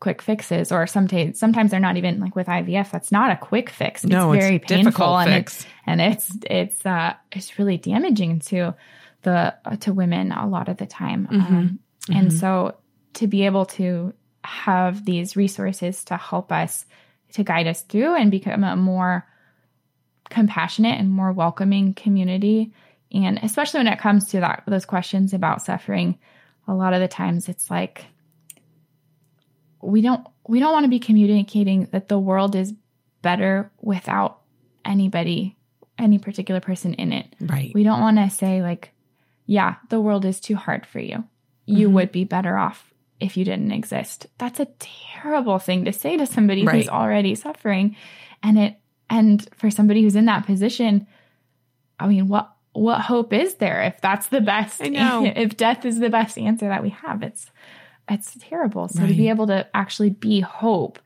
[0.00, 3.68] quick fixes or sometimes sometimes they're not even like with IVF that's not a quick
[3.68, 5.60] fix it's no, very it's painful and fix.
[5.60, 8.74] it's and it's it's uh it's really damaging to
[9.28, 11.40] the uh, to women a lot of the time mm-hmm.
[11.40, 12.18] Um, mm-hmm.
[12.18, 12.76] and so
[13.14, 14.12] to be able to
[14.44, 16.86] have these resources to help us
[17.32, 19.26] to guide us through and become a more
[20.30, 22.72] compassionate and more welcoming community
[23.10, 26.18] And especially when it comes to that those questions about suffering,
[26.66, 28.04] a lot of the times it's like
[29.80, 32.74] we don't we don't want to be communicating that the world is
[33.22, 34.40] better without
[34.84, 35.56] anybody
[35.98, 37.34] any particular person in it.
[37.40, 37.72] Right.
[37.74, 38.92] We don't want to say like
[39.48, 41.24] yeah, the world is too hard for you.
[41.64, 41.94] You mm-hmm.
[41.94, 44.26] would be better off if you didn't exist.
[44.36, 46.76] That's a terrible thing to say to somebody right.
[46.76, 47.96] who's already suffering.
[48.42, 48.76] And it
[49.08, 51.06] and for somebody who's in that position,
[51.98, 55.24] I mean, what what hope is there if that's the best I know.
[55.34, 57.22] if death is the best answer that we have?
[57.22, 57.50] It's
[58.06, 58.88] it's terrible.
[58.88, 59.08] So right.
[59.08, 60.98] to be able to actually be hope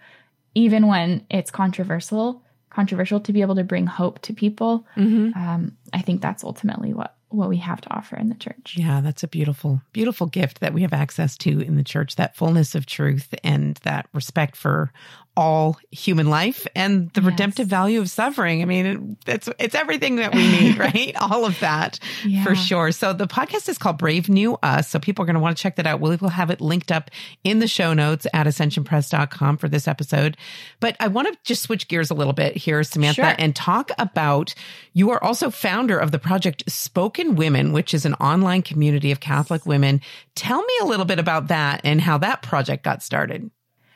[0.57, 5.38] even when it's controversial, controversial to be able to bring hope to people, mm-hmm.
[5.40, 8.75] um, I think that's ultimately what what we have to offer in the church.
[8.77, 12.37] Yeah, that's a beautiful, beautiful gift that we have access to in the church that
[12.37, 14.92] fullness of truth and that respect for
[15.37, 17.31] all human life and the yes.
[17.31, 18.61] redemptive value of suffering.
[18.61, 21.14] I mean, it's it's everything that we need, right?
[21.21, 22.45] all of that yeah.
[22.45, 22.92] for sure.
[22.92, 24.88] So the podcast is called Brave New Us.
[24.88, 26.01] So people are going to want to check that out.
[26.01, 27.11] We will have it linked up
[27.45, 30.37] in the show notes at ascensionpress.com for this episode.
[30.81, 33.35] But I want to just switch gears a little bit here, Samantha, sure.
[33.38, 34.55] and talk about
[34.92, 39.21] you are also founder of the project Spoken Women, which is an online community of
[39.21, 40.03] Catholic women.
[40.35, 43.51] Tell me a little bit about that and how that project got started.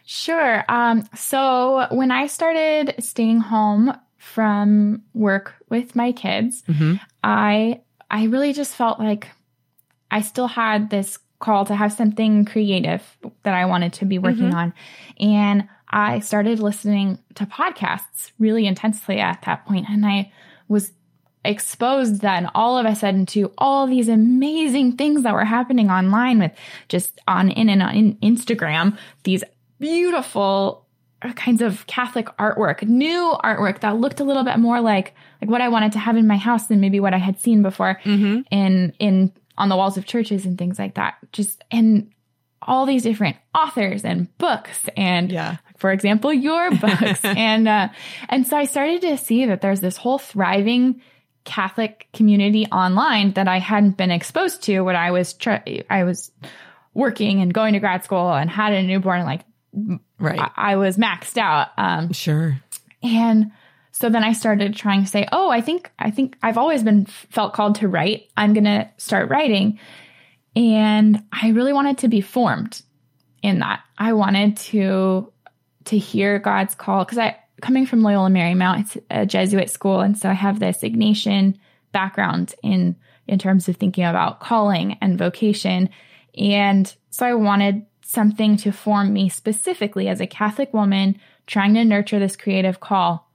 [0.06, 0.64] Sure.
[0.68, 6.94] Um, so when I started staying home from work with my kids, mm-hmm.
[7.24, 9.28] I I really just felt like
[10.12, 13.02] I still had this call to have something creative
[13.42, 14.56] that I wanted to be working mm-hmm.
[14.56, 14.74] on.
[15.18, 20.32] And I started listening to podcasts really intensely at that point and I
[20.68, 20.92] was
[21.44, 26.38] exposed then all of a sudden to all these amazing things that were happening online
[26.38, 26.52] with
[26.88, 29.44] just on in and on in Instagram, these
[29.78, 30.86] beautiful
[31.34, 35.60] kinds of Catholic artwork, new artwork that looked a little bit more like like what
[35.60, 38.42] I wanted to have in my house than maybe what I had seen before mm-hmm.
[38.50, 41.14] in in on the walls of churches and things like that.
[41.32, 42.12] Just and
[42.62, 45.56] all these different authors and books and yeah.
[45.76, 47.88] for example your books and uh,
[48.28, 51.00] and so I started to see that there's this whole thriving
[51.44, 56.32] Catholic community online that I hadn't been exposed to when I was tr- I was
[56.92, 59.42] working and going to grad school and had a newborn like
[60.18, 60.40] right.
[60.40, 61.68] I, I was maxed out.
[61.76, 62.60] Um, sure.
[63.02, 63.52] And
[63.92, 67.06] so then I started trying to say, oh, I think, I think I've always been
[67.06, 68.28] felt called to write.
[68.36, 69.78] I'm going to start writing.
[70.54, 72.82] And I really wanted to be formed
[73.42, 73.80] in that.
[73.96, 75.32] I wanted to,
[75.86, 80.00] to hear God's call because I, coming from Loyola Marymount, it's a Jesuit school.
[80.00, 81.58] And so I have this Ignatian
[81.92, 85.88] background in, in terms of thinking about calling and vocation.
[86.36, 91.84] And so I wanted something to form me specifically as a Catholic woman trying to
[91.84, 93.30] nurture this creative call.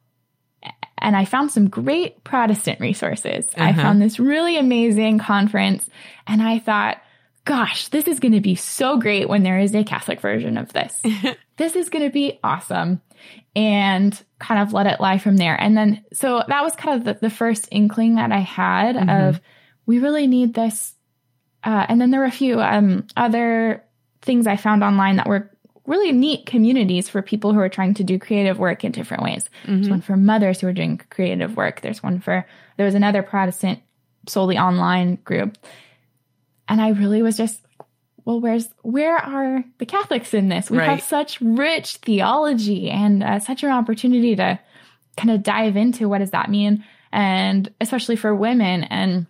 [0.98, 3.48] And I found some great Protestant resources.
[3.50, 3.64] Uh-huh.
[3.64, 5.90] I found this really amazing conference
[6.28, 7.02] and I thought,
[7.44, 10.72] gosh, this is going to be so great when there is a Catholic version of
[10.74, 10.96] this.
[11.58, 13.02] this is going to be awesome.
[13.56, 15.60] And kind of let it lie from there.
[15.60, 19.10] And then, so that was kind of the, the first inkling that I had mm-hmm.
[19.10, 19.42] of
[19.86, 20.96] we really need this.
[21.64, 23.84] Uh, and then there were a few um, other
[24.22, 25.50] things I found online that were
[25.86, 29.50] really neat communities for people who are trying to do creative work in different ways.
[29.64, 29.76] Mm-hmm.
[29.76, 31.82] There's one for mothers who are doing creative work.
[31.82, 32.46] There's one for,
[32.78, 33.80] there was another Protestant
[34.28, 35.58] solely online group.
[36.68, 37.60] And I really was just,
[38.24, 40.70] well, where's, where are the Catholics in this?
[40.70, 40.90] We right.
[40.90, 44.60] have such rich theology and uh, such an opportunity to
[45.18, 46.86] kind of dive into what does that mean?
[47.12, 48.84] And especially for women.
[48.84, 49.26] And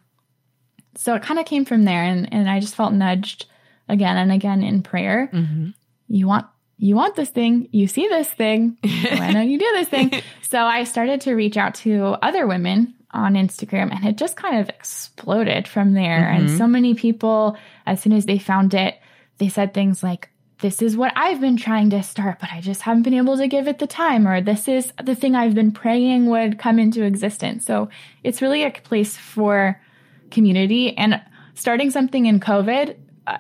[0.96, 2.04] so it kind of came from there.
[2.04, 3.46] And, and I just felt nudged
[3.92, 5.30] again and again in prayer.
[5.32, 5.70] Mm-hmm.
[6.08, 9.88] You want you want this thing, you see this thing, why don't you do this
[9.88, 10.12] thing?
[10.50, 14.58] So I started to reach out to other women on Instagram and it just kind
[14.58, 16.22] of exploded from there.
[16.22, 16.48] Mm-hmm.
[16.48, 19.00] And so many people, as soon as they found it,
[19.38, 20.30] they said things like,
[20.62, 23.48] this is what I've been trying to start, but I just haven't been able to
[23.48, 27.04] give it the time, or this is the thing I've been praying would come into
[27.04, 27.66] existence.
[27.66, 27.90] So
[28.24, 29.82] it's really a place for
[30.30, 31.22] community and
[31.56, 32.96] starting something in COVID.
[33.26, 33.38] Uh,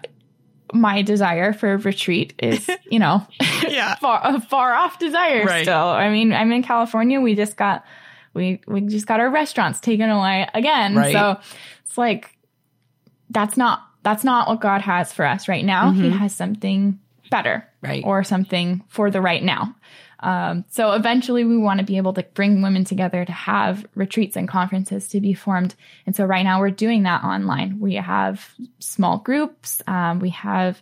[0.73, 3.25] my desire for retreat is, you know,
[3.67, 3.95] yeah.
[4.01, 5.63] far a far off desire right.
[5.63, 5.75] still.
[5.75, 7.19] I mean, I'm in California.
[7.19, 7.85] We just got
[8.33, 10.95] we we just got our restaurants taken away again.
[10.95, 11.13] Right.
[11.13, 11.39] So
[11.83, 12.37] it's like
[13.29, 15.91] that's not that's not what God has for us right now.
[15.91, 16.03] Mm-hmm.
[16.03, 19.75] He has something better, right, or something for the right now.
[20.21, 24.35] Um, so eventually we want to be able to bring women together to have retreats
[24.35, 25.75] and conferences to be formed.
[26.05, 27.79] And so right now we're doing that online.
[27.79, 29.81] We have small groups.
[29.87, 30.81] Um, we have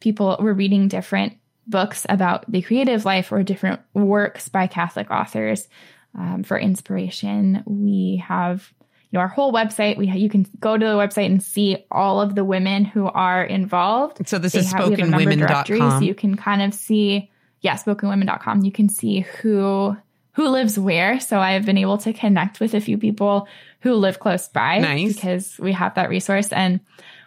[0.00, 5.68] people, we're reading different books about the creative life or different works by Catholic authors
[6.16, 7.62] um, for inspiration.
[7.66, 8.72] We have
[9.10, 9.96] you know, our whole website.
[9.96, 13.44] We you can go to the website and see all of the women who are
[13.44, 14.26] involved.
[14.28, 16.00] So this they is have, spokenwomen.com.
[16.00, 17.30] So you can kind of see,
[17.66, 18.62] yeah, spokenwomen.com.
[18.62, 19.96] You can see who
[20.34, 21.18] who lives where.
[21.18, 23.48] So I have been able to connect with a few people
[23.80, 25.14] who live close by nice.
[25.14, 26.52] because we have that resource.
[26.52, 26.78] And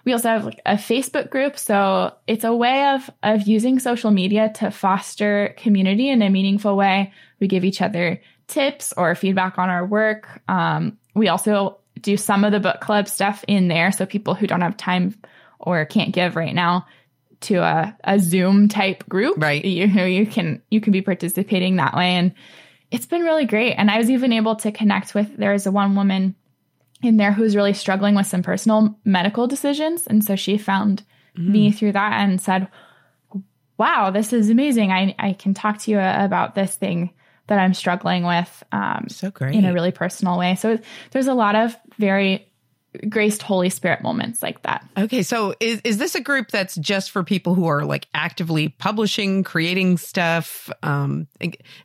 [0.06, 1.58] we also have like a Facebook group.
[1.58, 6.78] So it's a way of, of using social media to foster community in a meaningful
[6.78, 7.12] way.
[7.40, 10.42] We give each other tips or feedback on our work.
[10.48, 13.92] Um, we also do some of the book club stuff in there.
[13.92, 15.16] So people who don't have time
[15.60, 16.86] or can't give right now
[17.42, 19.64] to a, a Zoom type group, right?
[19.64, 22.16] You know, you can, you can be participating that way.
[22.16, 22.34] And
[22.92, 23.74] it's been really great.
[23.74, 26.36] And I was even able to connect with, there's a one woman
[27.02, 30.06] in there who's really struggling with some personal medical decisions.
[30.06, 31.04] And so she found
[31.38, 31.48] mm.
[31.48, 32.68] me through that and said,
[33.78, 34.92] wow, this is amazing.
[34.92, 37.14] I, I can talk to you about this thing
[37.48, 38.64] that I'm struggling with.
[38.74, 39.56] Um, so great.
[39.56, 40.56] In a really personal way.
[40.56, 40.78] So
[41.12, 42.49] there's a lot of very
[43.08, 44.86] graced Holy Spirit moments like that.
[44.98, 48.70] Okay, so is is this a group that's just for people who are like actively
[48.70, 50.70] publishing, creating stuff?
[50.84, 51.28] Um,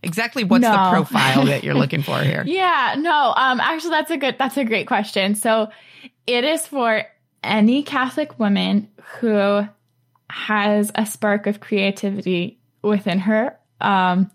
[0.02, 0.72] exactly what's no.
[0.72, 2.42] the profile that you're looking for here?
[2.46, 3.34] yeah, no.
[3.36, 5.34] Um, actually, that's a good that's a great question.
[5.34, 5.70] So
[6.26, 7.04] it is for
[7.42, 8.88] any Catholic woman
[9.20, 9.66] who
[10.30, 13.58] has a spark of creativity within her.
[13.80, 14.30] Um,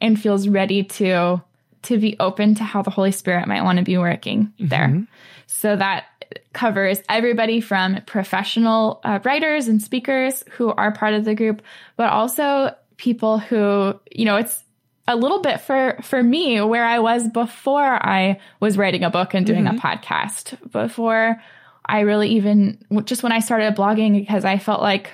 [0.00, 1.42] and feels ready to
[1.82, 4.68] to be open to how the Holy Spirit might want to be working mm-hmm.
[4.68, 5.06] there.
[5.46, 6.04] So that
[6.52, 11.62] covers everybody from professional uh, writers and speakers who are part of the group,
[11.96, 14.62] but also people who, you know, it's
[15.06, 19.34] a little bit for for me where I was before I was writing a book
[19.34, 19.76] and doing mm-hmm.
[19.76, 20.70] a podcast.
[20.70, 21.42] Before
[21.84, 25.10] I really even just when I started blogging because I felt like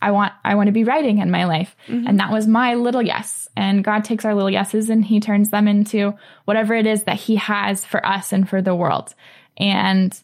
[0.00, 1.74] I want I want to be writing in my life.
[1.88, 2.06] Mm-hmm.
[2.06, 3.48] And that was my little yes.
[3.56, 6.14] And God takes our little yeses and he turns them into
[6.44, 9.14] whatever it is that he has for us and for the world.
[9.58, 10.18] And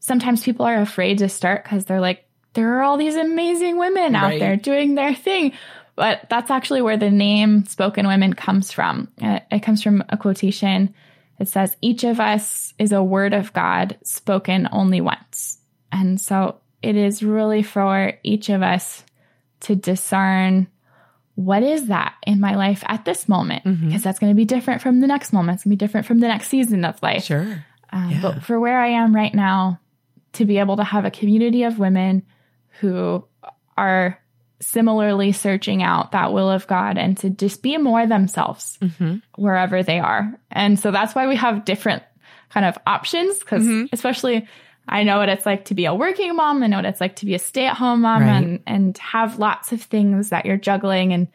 [0.00, 4.16] sometimes people are afraid to start because they're like, there are all these amazing women
[4.16, 4.40] out right.
[4.40, 5.52] there doing their thing.
[5.94, 9.08] But that's actually where the name Spoken Women comes from.
[9.18, 10.94] It, it comes from a quotation.
[11.38, 15.58] It says, Each of us is a word of God spoken only once.
[15.92, 19.04] And so it is really for each of us
[19.60, 20.68] to discern
[21.34, 23.64] what is that in my life at this moment?
[23.64, 23.86] Mm-hmm.
[23.86, 25.56] Because that's going to be different from the next moment.
[25.56, 27.24] It's going to be different from the next season of life.
[27.24, 27.64] Sure.
[27.92, 28.20] Um, yeah.
[28.22, 29.80] But for where I am right now,
[30.34, 32.24] to be able to have a community of women
[32.80, 33.24] who
[33.76, 34.18] are
[34.60, 39.16] similarly searching out that will of God and to just be more themselves mm-hmm.
[39.36, 40.38] wherever they are.
[40.50, 42.02] And so that's why we have different
[42.50, 43.86] kind of options because mm-hmm.
[43.92, 44.46] especially
[44.86, 46.62] I know what it's like to be a working mom.
[46.62, 48.28] I know what it's like to be a stay at home mom right.
[48.28, 51.28] and, and have lots of things that you're juggling and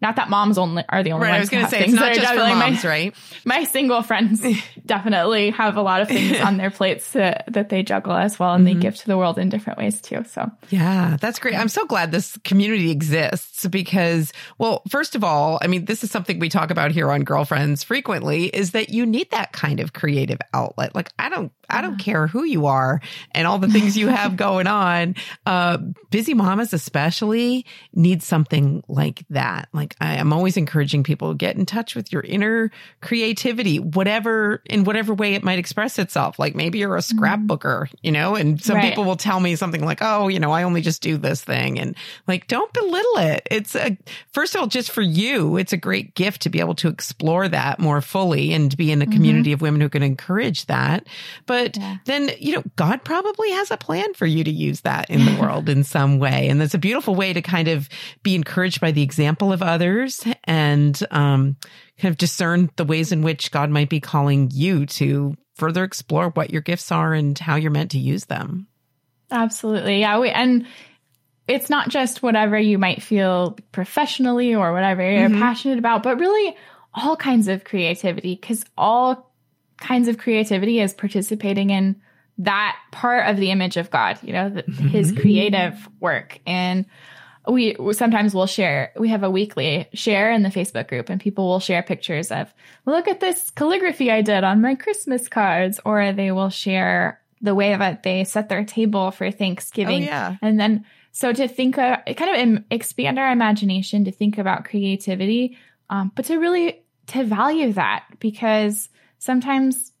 [0.00, 1.38] not that moms only are the only right, ones.
[1.38, 3.14] I was going to say it's not just for moms, my, right?
[3.44, 4.44] My single friends
[4.86, 8.54] definitely have a lot of things on their plates to, that they juggle as well,
[8.54, 8.78] and mm-hmm.
[8.78, 10.24] they give to the world in different ways too.
[10.24, 11.54] So yeah, that's great.
[11.54, 16.10] I'm so glad this community exists because, well, first of all, I mean, this is
[16.10, 18.46] something we talk about here on Girlfriends frequently.
[18.46, 20.94] Is that you need that kind of creative outlet?
[20.94, 23.00] Like I don't I don't care who you are
[23.32, 25.16] and all the things you have going on.
[25.44, 25.78] Uh,
[26.10, 29.68] busy mamas, especially, need something like that.
[29.72, 32.70] Like I am always encouraging people to get in touch with your inner
[33.02, 36.38] creativity, whatever, in whatever way it might express itself.
[36.38, 37.18] Like maybe you're a mm-hmm.
[37.18, 38.88] scrapbooker, you know, and some right.
[38.88, 41.78] people will tell me something like, oh, you know, I only just do this thing.
[41.78, 41.94] And
[42.26, 43.46] like, don't belittle it.
[43.50, 43.96] It's a,
[44.32, 47.46] first of all, just for you, it's a great gift to be able to explore
[47.48, 49.12] that more fully and to be in a mm-hmm.
[49.12, 51.06] community of women who can encourage that.
[51.46, 51.96] But but yeah.
[52.04, 55.36] then, you know, God probably has a plan for you to use that in the
[55.40, 56.48] world in some way.
[56.48, 57.88] And that's a beautiful way to kind of
[58.22, 59.77] be encouraged by the example of others
[60.44, 61.56] and um,
[61.98, 66.30] kind of discern the ways in which God might be calling you to further explore
[66.30, 68.68] what your gifts are and how you're meant to use them.
[69.30, 70.00] Absolutely.
[70.00, 70.18] Yeah.
[70.18, 70.66] We, and
[71.46, 75.40] it's not just whatever you might feel professionally or whatever you're mm-hmm.
[75.40, 76.56] passionate about, but really
[76.94, 79.32] all kinds of creativity because all
[79.78, 82.00] kinds of creativity is participating in
[82.38, 85.20] that part of the image of God, you know, the, his mm-hmm.
[85.20, 86.38] creative work.
[86.46, 86.86] And
[87.48, 91.48] we sometimes will share, we have a weekly share in the Facebook group, and people
[91.48, 92.52] will share pictures of,
[92.84, 97.54] look at this calligraphy I did on my Christmas cards, or they will share the
[97.54, 100.02] way that they set their table for Thanksgiving.
[100.02, 100.36] Oh, yeah.
[100.42, 105.56] And then, so to think, uh, kind of expand our imagination to think about creativity,
[105.88, 108.88] um, but to really to value that because
[109.18, 109.92] sometimes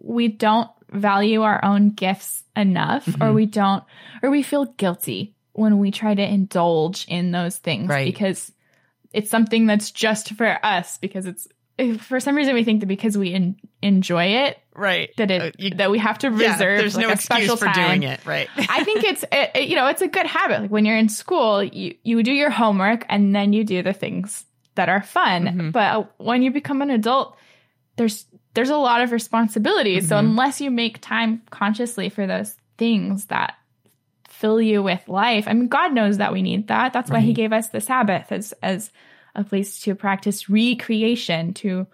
[0.00, 3.22] we don't value our own gifts enough mm-hmm.
[3.22, 3.84] or we don't
[4.22, 8.06] or we feel guilty when we try to indulge in those things right.
[8.06, 8.52] because
[9.12, 11.48] it's something that's just for us because it's
[11.98, 15.50] for some reason we think that because we in, enjoy it, right, that it uh,
[15.58, 16.60] you, that we have to reserve.
[16.60, 18.00] Yeah, there's like no excuse for time.
[18.00, 18.48] doing it, right?
[18.56, 20.62] I think it's it, it, you know it's a good habit.
[20.62, 23.92] Like when you're in school, you you do your homework and then you do the
[23.92, 24.44] things
[24.74, 25.44] that are fun.
[25.44, 25.70] Mm-hmm.
[25.70, 27.36] But when you become an adult,
[27.96, 30.04] there's there's a lot of responsibilities.
[30.04, 30.08] Mm-hmm.
[30.08, 33.54] So unless you make time consciously for those things that
[34.40, 36.92] fill you with life, I mean, God knows that we need that.
[36.92, 37.18] That's right.
[37.18, 38.90] why He gave us the Sabbath as as
[39.34, 41.86] a place to practice recreation, to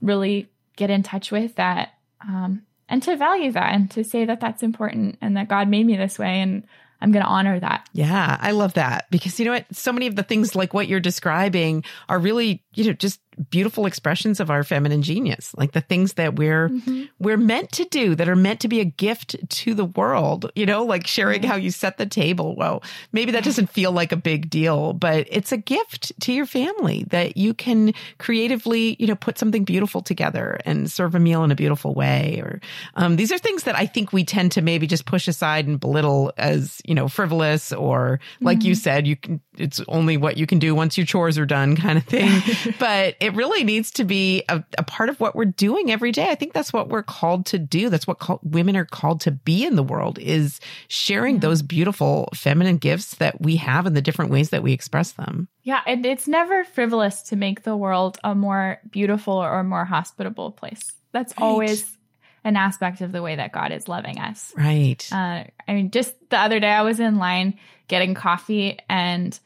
[0.00, 4.40] really get in touch with that, um, and to value that, and to say that
[4.40, 6.66] that's important, and that God made me this way, and
[7.00, 7.88] I'm going to honor that.
[7.92, 9.66] Yeah, I love that because you know what?
[9.72, 13.20] So many of the things like what you're describing are really, you know, just
[13.50, 17.04] beautiful expressions of our feminine genius like the things that we're mm-hmm.
[17.18, 20.66] we're meant to do that are meant to be a gift to the world you
[20.66, 24.16] know like sharing how you set the table well maybe that doesn't feel like a
[24.16, 29.16] big deal but it's a gift to your family that you can creatively you know
[29.16, 32.60] put something beautiful together and serve a meal in a beautiful way or
[32.94, 35.80] um, these are things that i think we tend to maybe just push aside and
[35.80, 38.68] belittle as you know frivolous or like mm-hmm.
[38.68, 41.76] you said you can it's only what you can do once your chores are done
[41.76, 42.42] kind of thing
[42.78, 46.28] but it really needs to be a, a, part of what we're doing every day.
[46.28, 47.88] I think that's what we're called to do.
[47.88, 50.58] That's what call, women are called to be in the world is
[50.88, 51.42] sharing yeah.
[51.42, 55.46] those beautiful feminine gifts that we have in the different ways that we express them.
[55.62, 60.50] Yeah, and it's never frivolous to make the world a more beautiful or more hospitable
[60.50, 60.90] place.
[61.12, 61.46] That's right.
[61.46, 61.96] always
[62.42, 64.52] an aspect of the way that God is loving us.
[64.56, 65.08] Right.
[65.12, 69.38] Uh, I mean, just the other day I was in line getting coffee and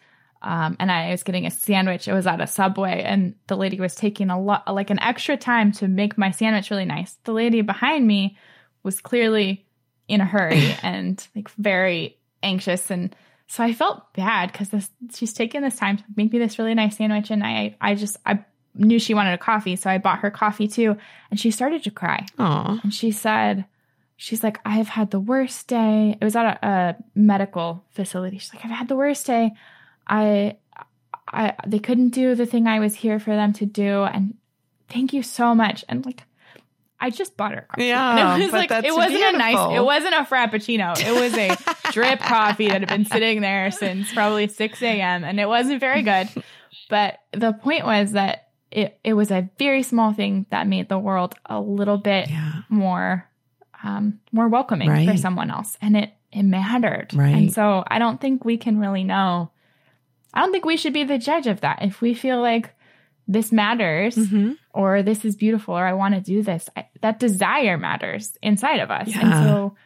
[0.46, 2.06] um, and I was getting a sandwich.
[2.06, 5.36] It was at a Subway, and the lady was taking a lot, like an extra
[5.36, 7.18] time to make my sandwich really nice.
[7.24, 8.38] The lady behind me
[8.84, 9.66] was clearly
[10.06, 13.14] in a hurry and like very anxious, and
[13.48, 16.96] so I felt bad because she's taking this time to make me this really nice
[16.96, 20.30] sandwich, and I, I just, I knew she wanted a coffee, so I bought her
[20.30, 20.96] coffee too,
[21.28, 22.24] and she started to cry.
[22.38, 22.84] Aww.
[22.84, 23.64] And she said,
[24.16, 26.16] she's like, I have had the worst day.
[26.20, 28.38] It was at a, a medical facility.
[28.38, 29.50] She's like, I've had the worst day.
[30.06, 30.56] I,
[31.28, 34.04] I, they couldn't do the thing I was here for them to do.
[34.04, 34.36] And
[34.88, 35.84] thank you so much.
[35.88, 36.22] And like,
[36.98, 37.86] I just bought her coffee.
[37.86, 39.34] Yeah, and it was like it wasn't beautiful.
[39.34, 40.98] a nice, it wasn't a frappuccino.
[40.98, 45.24] It was a drip coffee that had been sitting there since probably six a.m.
[45.24, 46.28] and it wasn't very good.
[46.88, 50.98] But the point was that it it was a very small thing that made the
[50.98, 52.62] world a little bit yeah.
[52.68, 53.28] more
[53.84, 55.08] um, more welcoming right.
[55.08, 57.12] for someone else, and it it mattered.
[57.14, 57.34] Right.
[57.34, 59.50] And so I don't think we can really know
[60.36, 61.78] I don't think we should be the judge of that.
[61.80, 62.74] If we feel like
[63.26, 64.52] this matters mm-hmm.
[64.74, 68.80] or this is beautiful or I want to do this, I, that desire matters inside
[68.80, 69.08] of us.
[69.08, 69.20] Yeah.
[69.22, 69.76] And so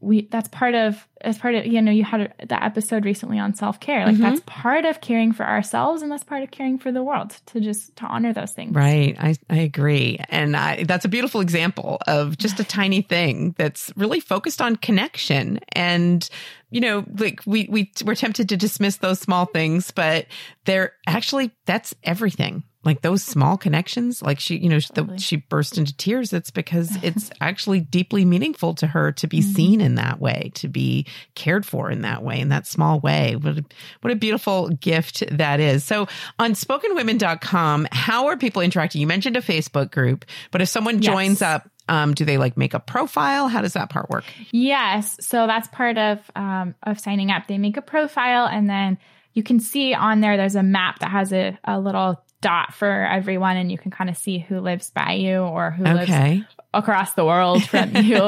[0.00, 3.54] we that's part of as part of you know you had that episode recently on
[3.54, 4.06] self-care.
[4.06, 4.22] Like mm-hmm.
[4.22, 7.60] that's part of caring for ourselves and that's part of caring for the world to
[7.60, 8.74] just to honor those things.
[8.74, 9.16] Right.
[9.18, 10.18] I, I agree.
[10.28, 14.76] And I, that's a beautiful example of just a tiny thing that's really focused on
[14.76, 15.60] connection.
[15.72, 16.28] And
[16.70, 20.26] you know like we we we're tempted to dismiss those small things but
[20.64, 25.76] they're actually that's everything like those small connections like she you know the, she burst
[25.76, 29.52] into tears it's because it's actually deeply meaningful to her to be mm-hmm.
[29.52, 33.36] seen in that way to be cared for in that way in that small way
[33.36, 33.64] what a,
[34.00, 36.06] what a beautiful gift that is so
[36.38, 41.12] on spokenwomen.com how are people interacting you mentioned a facebook group but if someone yes.
[41.12, 43.46] joins up um, do they like make a profile?
[43.48, 44.24] How does that part work?
[44.50, 47.46] Yes, so that's part of um, of signing up.
[47.46, 48.98] They make a profile, and then
[49.34, 50.36] you can see on there.
[50.36, 54.10] There's a map that has a, a little dot for everyone and you can kind
[54.10, 56.34] of see who lives by you or who okay.
[56.36, 58.20] lives across the world from you.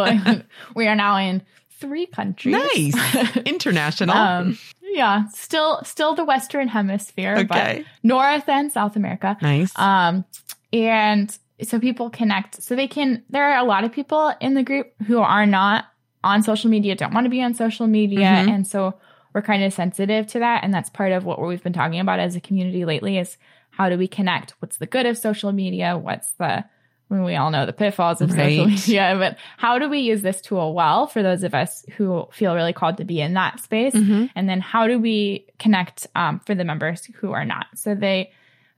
[0.75, 1.43] we are now in
[1.73, 2.55] three countries.
[2.55, 3.37] Nice.
[3.45, 4.17] International.
[4.17, 7.45] um, yeah, still still the western hemisphere, okay.
[7.47, 9.37] but North and South America.
[9.43, 9.73] Nice.
[9.77, 10.25] Um
[10.73, 12.63] and so people connect.
[12.63, 15.85] So they can there are a lot of people in the group who are not
[16.25, 18.49] on social media, don't want to be on social media mm-hmm.
[18.49, 18.95] and so
[19.35, 22.19] we're kind of sensitive to that and that's part of what we've been talking about
[22.19, 23.37] as a community lately is
[23.79, 24.55] how do we connect?
[24.59, 25.97] What's the good of social media?
[25.97, 26.65] What's the
[27.07, 28.57] when we all know the pitfalls of right.
[28.57, 32.27] social media, but how do we use this tool well for those of us who
[32.33, 33.95] feel really called to be in that space?
[33.95, 34.27] Mm-hmm.
[34.35, 37.67] And then how do we connect um, for the members who are not?
[37.77, 38.33] So they,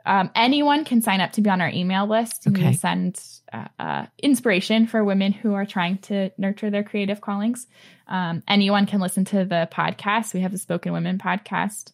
[0.06, 2.72] um, anyone can sign up to be on our email list and okay.
[2.72, 3.20] send
[3.52, 7.66] uh, uh, inspiration for women who are trying to nurture their creative callings.
[8.06, 10.34] Um, anyone can listen to the podcast.
[10.34, 11.92] We have the Spoken Women podcast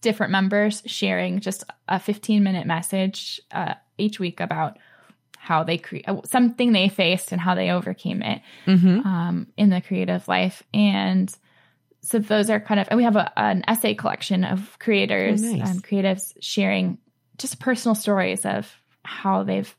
[0.00, 4.78] different members sharing just a 15 minute message uh, each week about
[5.38, 9.06] how they create uh, something they faced and how they overcame it mm-hmm.
[9.06, 10.62] um, in the creative life.
[10.74, 11.32] And
[12.02, 15.52] so those are kind of, and we have a, an essay collection of creators oh,
[15.52, 15.70] nice.
[15.70, 16.98] and creatives sharing
[17.38, 18.72] just personal stories of
[19.04, 19.74] how they've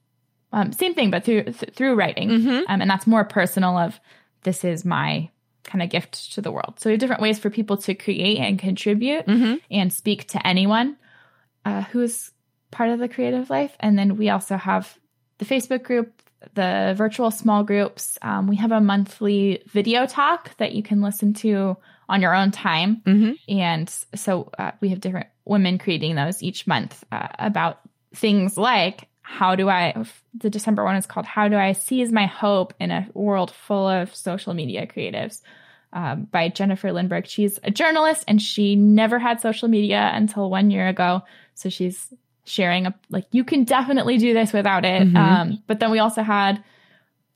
[0.53, 2.71] um, same thing, but through th- through writing, mm-hmm.
[2.71, 3.77] um, and that's more personal.
[3.77, 3.99] Of
[4.43, 5.29] this is my
[5.67, 6.79] kind of gift to the world.
[6.79, 9.55] So we have different ways for people to create and contribute mm-hmm.
[9.69, 10.97] and speak to anyone
[11.65, 12.31] uh, who is
[12.71, 13.75] part of the creative life.
[13.79, 14.97] And then we also have
[15.37, 16.21] the Facebook group,
[16.55, 18.17] the virtual small groups.
[18.21, 21.77] Um, we have a monthly video talk that you can listen to
[22.09, 23.01] on your own time.
[23.05, 23.59] Mm-hmm.
[23.59, 27.81] And so uh, we have different women creating those each month uh, about
[28.15, 29.93] things like how do I,
[30.33, 33.85] the December one is called How Do I Seize My Hope in a World Full
[33.85, 35.41] of Social Media Creatives
[35.91, 37.25] um, by Jennifer Lindberg.
[37.25, 41.23] She's a journalist and she never had social media until one year ago.
[41.55, 42.13] So she's
[42.45, 45.03] sharing a, like, you can definitely do this without it.
[45.03, 45.17] Mm-hmm.
[45.17, 46.63] Um, but then we also had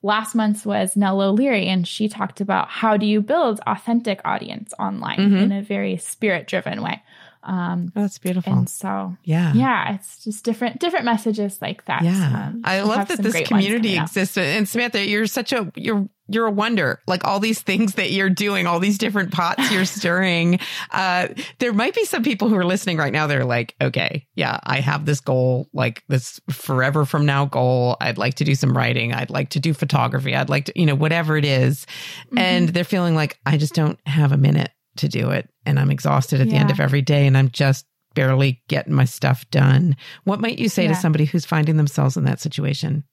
[0.01, 4.73] last month's was Nell O'Leary, and she talked about how do you build authentic audience
[4.79, 5.37] online mm-hmm.
[5.37, 7.03] in a very spirit driven way.
[7.43, 8.53] Um, oh, that's beautiful.
[8.53, 12.03] And so, yeah, yeah, it's just different, different messages like that.
[12.03, 14.37] Yeah, um, I love that this community exists.
[14.37, 17.01] And Samantha, you're such a you're you're a wonder.
[17.07, 20.59] Like all these things that you're doing, all these different pots you're stirring.
[20.91, 21.29] Uh,
[21.59, 23.27] there might be some people who are listening right now.
[23.27, 27.97] They're like, okay, yeah, I have this goal, like this forever from now goal.
[27.99, 29.13] I'd like to do some writing.
[29.13, 30.35] I'd like to do photography.
[30.35, 31.85] I'd like to, you know, whatever it is.
[32.27, 32.37] Mm-hmm.
[32.37, 35.49] And they're feeling like I just don't have a minute to do it.
[35.65, 36.53] And I'm exhausted at yeah.
[36.53, 39.95] the end of every day and I'm just barely getting my stuff done.
[40.23, 40.89] What might you say yeah.
[40.89, 43.03] to somebody who's finding themselves in that situation?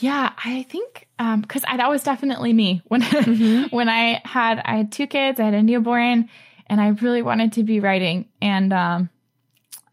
[0.00, 3.74] Yeah, I think because um, that was definitely me when mm-hmm.
[3.74, 6.28] when I had I had two kids, I had a newborn,
[6.66, 8.28] and I really wanted to be writing.
[8.40, 9.10] And um,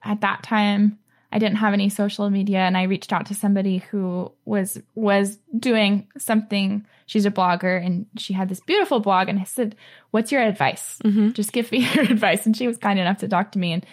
[0.03, 0.99] at that time,
[1.31, 5.37] I didn't have any social media and I reached out to somebody who was was
[5.57, 6.85] doing something.
[7.05, 9.75] She's a blogger and she had this beautiful blog and I said,
[10.11, 10.97] "What's your advice?
[11.03, 11.31] Mm-hmm.
[11.31, 13.85] Just give me your advice." And she was kind enough to talk to me and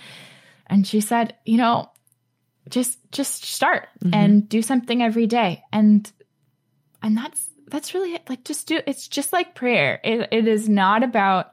[0.66, 1.90] and she said, "You know,
[2.68, 4.14] just just start mm-hmm.
[4.14, 6.10] and do something every day." And
[7.02, 8.22] and that's that's really it.
[8.28, 10.00] like just do it's just like prayer.
[10.02, 11.52] It, it is not about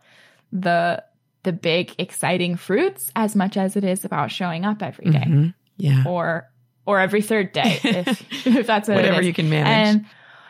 [0.51, 1.03] the
[1.43, 5.20] the big exciting fruits as much as it is about showing up every day.
[5.20, 5.47] Mm-hmm.
[5.78, 6.03] Yeah.
[6.05, 6.49] Or
[6.86, 9.68] or every third day if, if that's what whatever you can manage.
[9.68, 10.05] And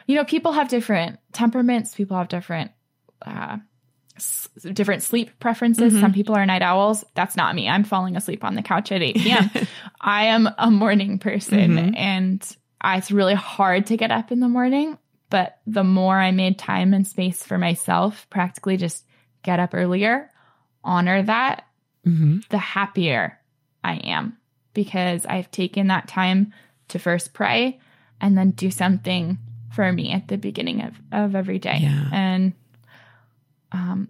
[0.09, 1.93] you know, people have different temperaments.
[1.93, 2.71] People have different
[3.21, 3.57] uh,
[4.15, 5.93] s- different sleep preferences.
[5.93, 6.01] Mm-hmm.
[6.01, 7.05] Some people are night owls.
[7.13, 7.69] That's not me.
[7.69, 9.51] I'm falling asleep on the couch at 8 p.m.
[10.01, 11.95] I am a morning person, mm-hmm.
[11.95, 14.97] and I, it's really hard to get up in the morning.
[15.29, 19.05] But the more I made time and space for myself, practically just
[19.43, 20.31] get up earlier,
[20.83, 21.67] honor that,
[22.03, 22.39] mm-hmm.
[22.49, 23.39] the happier
[23.83, 24.39] I am
[24.73, 26.51] because I've taken that time
[26.87, 27.79] to first pray
[28.19, 29.37] and then do something
[29.71, 31.79] for me at the beginning of, of every day.
[31.81, 32.09] Yeah.
[32.11, 32.53] And
[33.71, 34.09] um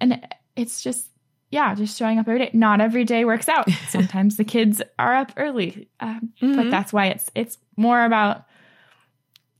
[0.00, 1.08] and it's just
[1.50, 2.50] yeah, just showing up every day.
[2.52, 3.70] Not every day works out.
[3.88, 6.56] Sometimes the kids are up early, um, mm-hmm.
[6.56, 8.44] but that's why it's it's more about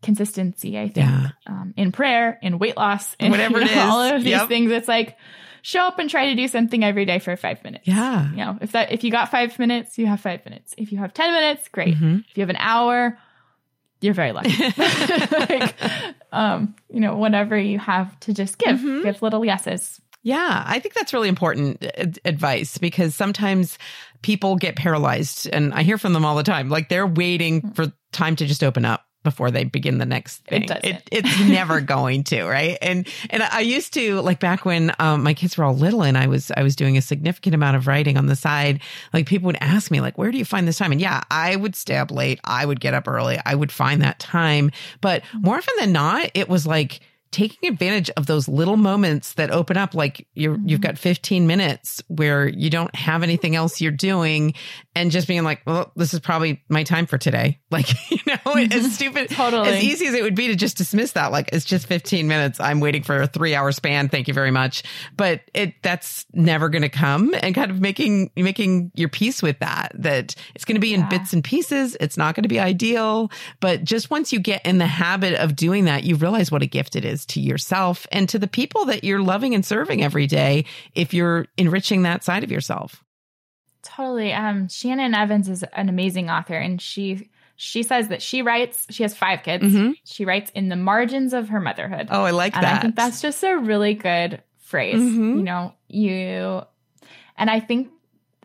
[0.03, 0.79] consistency.
[0.79, 1.29] I think yeah.
[1.47, 4.49] um, in prayer, in weight loss, in whatever it is, all of these yep.
[4.49, 4.71] things.
[4.71, 5.17] It's like
[5.63, 7.87] show up and try to do something every day for five minutes.
[7.87, 8.31] Yeah.
[8.31, 10.75] You know, if that if you got five minutes, you have five minutes.
[10.77, 11.95] If you have ten minutes, great.
[11.95, 12.19] Mm-hmm.
[12.29, 13.19] If you have an hour,
[14.01, 14.51] you're very lucky.
[15.33, 15.75] like,
[16.33, 19.03] um, you know, whatever you have to just give, mm-hmm.
[19.03, 20.01] give little yeses.
[20.23, 21.85] Yeah, I think that's really important
[22.25, 23.79] advice because sometimes
[24.23, 26.69] people get paralyzed and I hear from them all the time.
[26.69, 27.77] Like they're waiting mm.
[27.77, 30.63] for time to just open up before they begin the next thing.
[30.65, 32.79] It, it it's never going to, right?
[32.81, 36.17] And and I used to like back when um, my kids were all little and
[36.17, 38.81] I was I was doing a significant amount of writing on the side.
[39.13, 41.57] Like people would ask me like, "Where do you find this time?" And yeah, I
[41.57, 42.41] would stay up late.
[42.45, 43.39] I would get up early.
[43.45, 44.71] I would find that time,
[45.03, 47.01] but more often than not, it was like
[47.31, 50.69] taking advantage of those little moments that open up like you mm-hmm.
[50.69, 54.55] you've got 15 minutes where you don't have anything else you're doing
[54.95, 57.59] and just being like well this is probably my time for today.
[57.71, 59.69] Like you know as stupid totally.
[59.69, 62.61] as easy as it would be to just dismiss that like it's just 15 minutes.
[62.61, 64.09] I'm waiting for a 3 hour span.
[64.09, 64.85] Thank you very much.
[65.15, 69.59] But it that's never going to come and kind of making making your peace with
[69.59, 71.03] that that it's going to be yeah.
[71.03, 71.95] in bits and pieces.
[72.01, 73.31] It's not going to be ideal.
[73.61, 76.67] But just once you get in the habit of doing that you realize what a
[76.67, 80.03] gift it is is to yourself and to the people that you're loving and serving
[80.03, 80.65] every day
[80.95, 83.05] if you're enriching that side of yourself.
[83.83, 84.33] Totally.
[84.33, 87.29] Um, Shannon Evans is an amazing author and she
[87.61, 89.91] she says that she writes she has five kids mm-hmm.
[90.05, 92.95] she writes in the margins of her motherhood oh i like and that i think
[92.95, 95.39] that's just a really good phrase mm-hmm.
[95.39, 96.63] you know you
[97.37, 97.91] and i think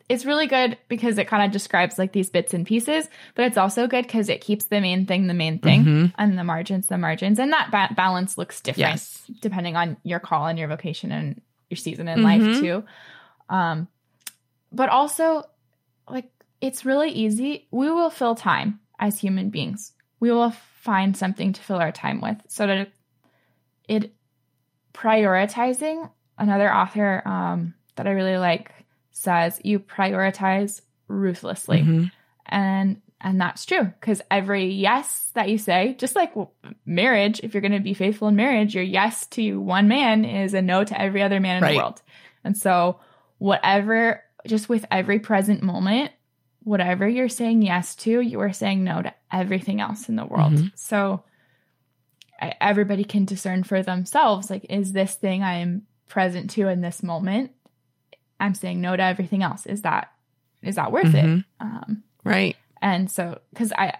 [0.09, 3.57] it's really good because it kind of describes like these bits and pieces, but it's
[3.57, 6.05] also good because it keeps the main thing the main thing mm-hmm.
[6.17, 7.39] and the margins the margins.
[7.39, 9.23] And that ba- balance looks different yes.
[9.39, 12.43] depending on your call and your vocation and your season in mm-hmm.
[12.43, 12.83] life too.
[13.49, 13.87] Um,
[14.71, 15.43] but also
[16.09, 16.29] like
[16.59, 17.67] it's really easy.
[17.71, 19.93] We will fill time as human beings.
[20.19, 20.51] We will
[20.81, 22.37] find something to fill our time with.
[22.49, 22.91] So that
[23.87, 24.13] it
[24.93, 28.71] prioritizing another author um, that I really like
[29.13, 31.79] says you prioritize ruthlessly.
[31.79, 32.05] Mm-hmm.
[32.45, 36.33] And and that's true because every yes that you say, just like
[36.85, 40.53] marriage, if you're going to be faithful in marriage, your yes to one man is
[40.53, 41.71] a no to every other man in right.
[41.71, 42.01] the world.
[42.43, 42.99] And so,
[43.37, 46.11] whatever, just with every present moment,
[46.63, 50.53] whatever you're saying yes to, you are saying no to everything else in the world.
[50.53, 50.67] Mm-hmm.
[50.75, 51.23] So,
[52.59, 57.01] everybody can discern for themselves like, is this thing I am present to in this
[57.01, 57.51] moment?
[58.43, 59.65] I'm saying no to everything else.
[59.65, 60.11] Is that
[60.61, 61.37] is that worth mm-hmm.
[61.39, 61.45] it?
[61.61, 62.55] Um, right.
[62.81, 63.97] And so, because I,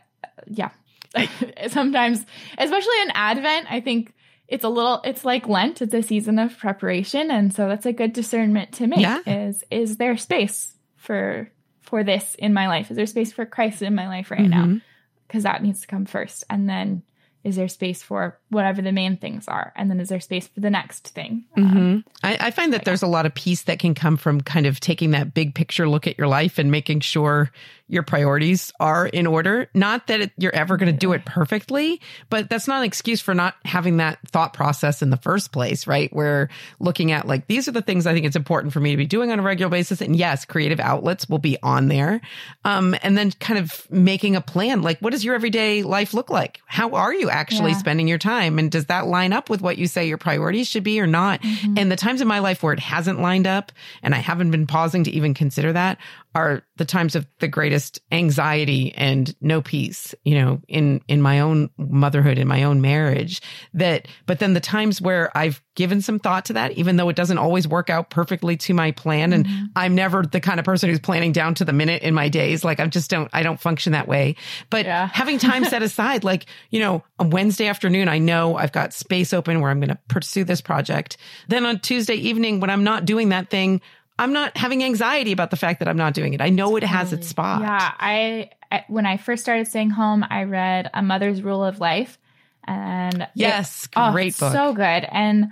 [0.47, 0.71] yeah,
[1.67, 2.25] sometimes,
[2.57, 4.13] especially in Advent, I think
[4.49, 5.81] it's a little, it's like Lent.
[5.81, 8.99] It's a season of preparation, and so that's a good discernment to make.
[8.99, 9.19] Yeah.
[9.25, 11.49] Is is there space for
[11.81, 12.91] for this in my life?
[12.91, 14.73] Is there space for Christ in my life right mm-hmm.
[14.73, 14.81] now?
[15.27, 17.03] Because that needs to come first, and then
[17.45, 20.59] is there space for whatever the main things are and then is there space for
[20.59, 21.77] the next thing mm-hmm.
[21.77, 24.65] um, I, I, find that there's a lot of peace that can come from kind
[24.65, 27.51] of taking that big picture look at your life and making sure
[27.93, 29.69] your priorities are in order.
[29.75, 33.21] Not that it, you're ever going to do it perfectly, but that's not an excuse
[33.21, 36.11] for not having that thought process in the first place, right?
[36.11, 36.49] Where
[36.79, 39.05] looking at like, these are the things I think it's important for me to be
[39.05, 40.01] doing on a regular basis.
[40.01, 42.19] And yes, creative outlets will be on there.
[42.65, 44.81] Um, and then kind of making a plan.
[44.81, 46.61] Like, what does your everyday life look like?
[46.65, 47.77] How are you actually yeah.
[47.77, 48.42] spending your time?
[48.59, 51.41] And does that line up with what you say your priorities should be or not?
[51.41, 51.77] Mm-hmm.
[51.77, 53.71] And the times in my life where it hasn't lined up
[54.01, 55.97] and I haven't been pausing to even consider that
[56.35, 61.39] are the times of the greatest anxiety and no peace, you know, in, in my
[61.39, 63.41] own motherhood, in my own marriage
[63.73, 67.15] that, but then the times where I've given some thought to that, even though it
[67.15, 69.33] doesn't always work out perfectly to my plan.
[69.33, 69.65] And mm-hmm.
[69.75, 72.63] I'm never the kind of person who's planning down to the minute in my days.
[72.63, 74.35] Like I just don't, I don't function that way,
[74.69, 75.07] but yeah.
[75.13, 79.33] having time set aside, like, you know, a Wednesday afternoon, I know I've got space
[79.33, 81.17] open where I'm going to pursue this project.
[81.47, 83.81] Then on Tuesday evening, when I'm not doing that thing,
[84.19, 86.41] I'm not having anxiety about the fact that I'm not doing it.
[86.41, 87.61] I know it has its spot.
[87.61, 91.79] Yeah, I, I when I first started staying home, I read A Mother's Rule of
[91.79, 92.19] Life,
[92.65, 95.07] and yes, it, great oh, book, so good.
[95.11, 95.51] And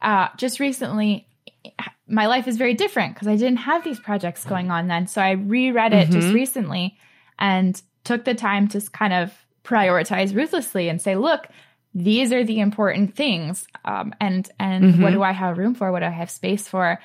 [0.00, 1.28] uh, just recently,
[2.08, 5.06] my life is very different because I didn't have these projects going on then.
[5.06, 6.20] So I reread it mm-hmm.
[6.20, 6.98] just recently
[7.38, 9.32] and took the time to kind of
[9.64, 11.46] prioritize ruthlessly and say, look,
[11.94, 15.02] these are the important things, um, and and mm-hmm.
[15.02, 15.92] what do I have room for?
[15.92, 16.98] What do I have space for?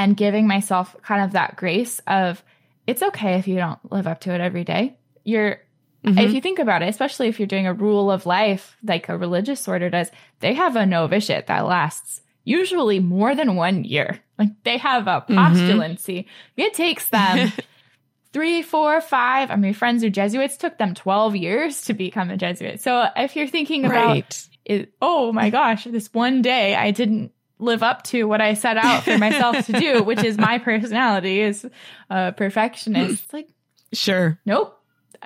[0.00, 2.42] And giving myself kind of that grace of
[2.86, 4.96] it's okay if you don't live up to it every day.
[5.22, 5.60] You're
[6.02, 6.16] Mm-hmm.
[6.16, 9.18] If you think about it, especially if you're doing a rule of life like a
[9.18, 14.18] religious order does, they have a novitiate that lasts usually more than one year.
[14.38, 15.36] Like they have a mm-hmm.
[15.36, 16.20] postulancy.
[16.20, 16.60] Mm-hmm.
[16.62, 17.52] It takes them
[18.32, 19.50] three, four, five.
[19.50, 22.80] I mean, your friends who Jesuits took them 12 years to become a Jesuit.
[22.80, 24.48] So if you're thinking about, right.
[24.64, 28.76] it, oh my gosh, this one day I didn't live up to what I set
[28.76, 31.66] out for myself to do, which is my personality is
[32.08, 33.24] a perfectionist.
[33.24, 33.48] It's like,
[33.92, 34.38] sure.
[34.44, 34.76] Nope.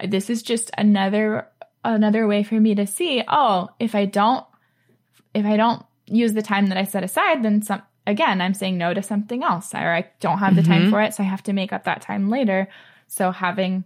[0.07, 1.49] This is just another
[1.85, 4.45] another way for me to see, oh, if I don't
[5.35, 8.77] if I don't use the time that I set aside, then some again, I'm saying
[8.77, 10.73] no to something else or I don't have the mm-hmm.
[10.73, 12.69] time for it, so I have to make up that time later.
[13.07, 13.85] So having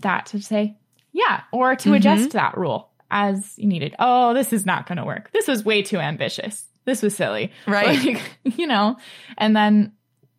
[0.00, 0.76] that to say,
[1.12, 1.94] yeah, or to mm-hmm.
[1.94, 3.96] adjust that rule as you needed.
[3.98, 5.30] Oh, this is not going to work.
[5.32, 7.52] This was way too ambitious this was silly.
[7.66, 7.98] Right.
[8.44, 8.96] Like, you know,
[9.36, 9.92] and then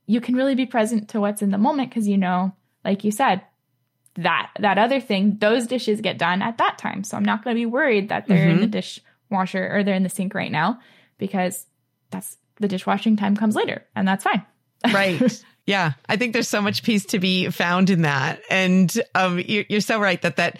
[0.08, 3.12] you can really be present to what's in the moment because you know, like you
[3.12, 3.42] said,
[4.16, 7.04] that that other thing, those dishes get done at that time.
[7.04, 8.64] So I'm not going to be worried that they're mm-hmm.
[8.64, 10.80] in the dishwasher or they're in the sink right now
[11.18, 11.68] because
[12.10, 14.44] that's the dishwashing time comes later and that's fine.
[14.94, 15.44] right.
[15.66, 19.66] Yeah, I think there's so much peace to be found in that, and um, you're,
[19.70, 20.60] you're so right that that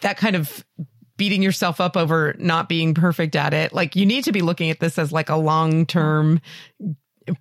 [0.00, 0.64] that kind of
[1.18, 3.74] beating yourself up over not being perfect at it.
[3.74, 6.40] Like you need to be looking at this as like a long term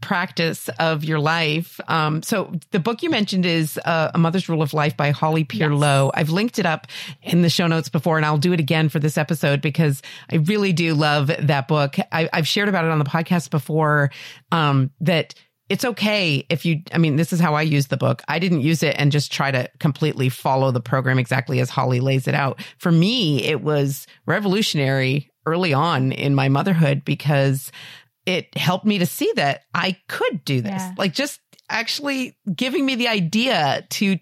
[0.02, 1.80] practice of your life.
[1.88, 5.46] Um, so the book you mentioned is uh, A Mother's Rule of Life by Holly
[5.46, 6.12] Pierlot Yes.
[6.16, 6.88] I've linked it up
[7.24, 10.02] in the show notes before, and I'll do it again for this episode because
[10.32, 11.96] I really do love that book.
[12.12, 14.12] I, have shared about it on the podcast before.
[14.52, 15.34] Um, that
[15.70, 18.22] it's okay if you, I mean, this is how I use the book.
[18.28, 22.00] I didn't use it and just try to completely follow the program exactly as Holly
[22.00, 22.62] lays it out.
[22.78, 27.72] For me, it was revolutionary early on in my motherhood because
[28.26, 30.82] it helped me to see that I could do this.
[30.82, 30.94] Yeah.
[30.98, 31.40] Like just
[31.70, 34.18] actually giving me the idea to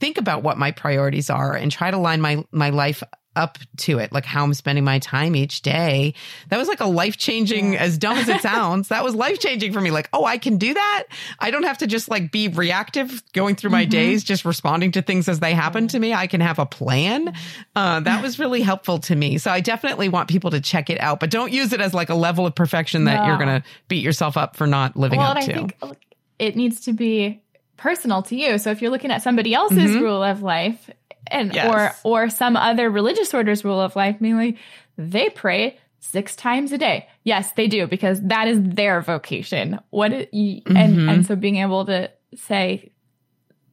[0.00, 3.02] think about what my priorities are and try to line my, my life
[3.36, 6.14] up to it, like how I'm spending my time each day.
[6.48, 7.80] That was like a life changing, yeah.
[7.80, 9.90] as dumb as it sounds, that was life changing for me.
[9.90, 11.04] Like, oh, I can do that.
[11.38, 13.90] I don't have to just like be reactive going through my mm-hmm.
[13.90, 16.14] days, just responding to things as they happen to me.
[16.14, 17.34] I can have a plan.
[17.74, 19.38] Uh, that was really helpful to me.
[19.38, 22.08] So I definitely want people to check it out, but don't use it as like
[22.08, 23.26] a level of perfection that no.
[23.26, 25.52] you're going to beat yourself up for not living well, up to.
[25.52, 25.98] I think
[26.38, 27.42] it needs to be
[27.76, 28.58] personal to you.
[28.58, 30.02] So if you're looking at somebody else's mm-hmm.
[30.02, 30.90] rule of life
[31.26, 32.00] and yes.
[32.04, 34.58] or or some other religious order's rule of life, meaning
[34.96, 37.08] they pray six times a day.
[37.24, 39.80] Yes, they do because that is their vocation.
[39.90, 40.76] What it, mm-hmm.
[40.76, 42.92] and and so being able to say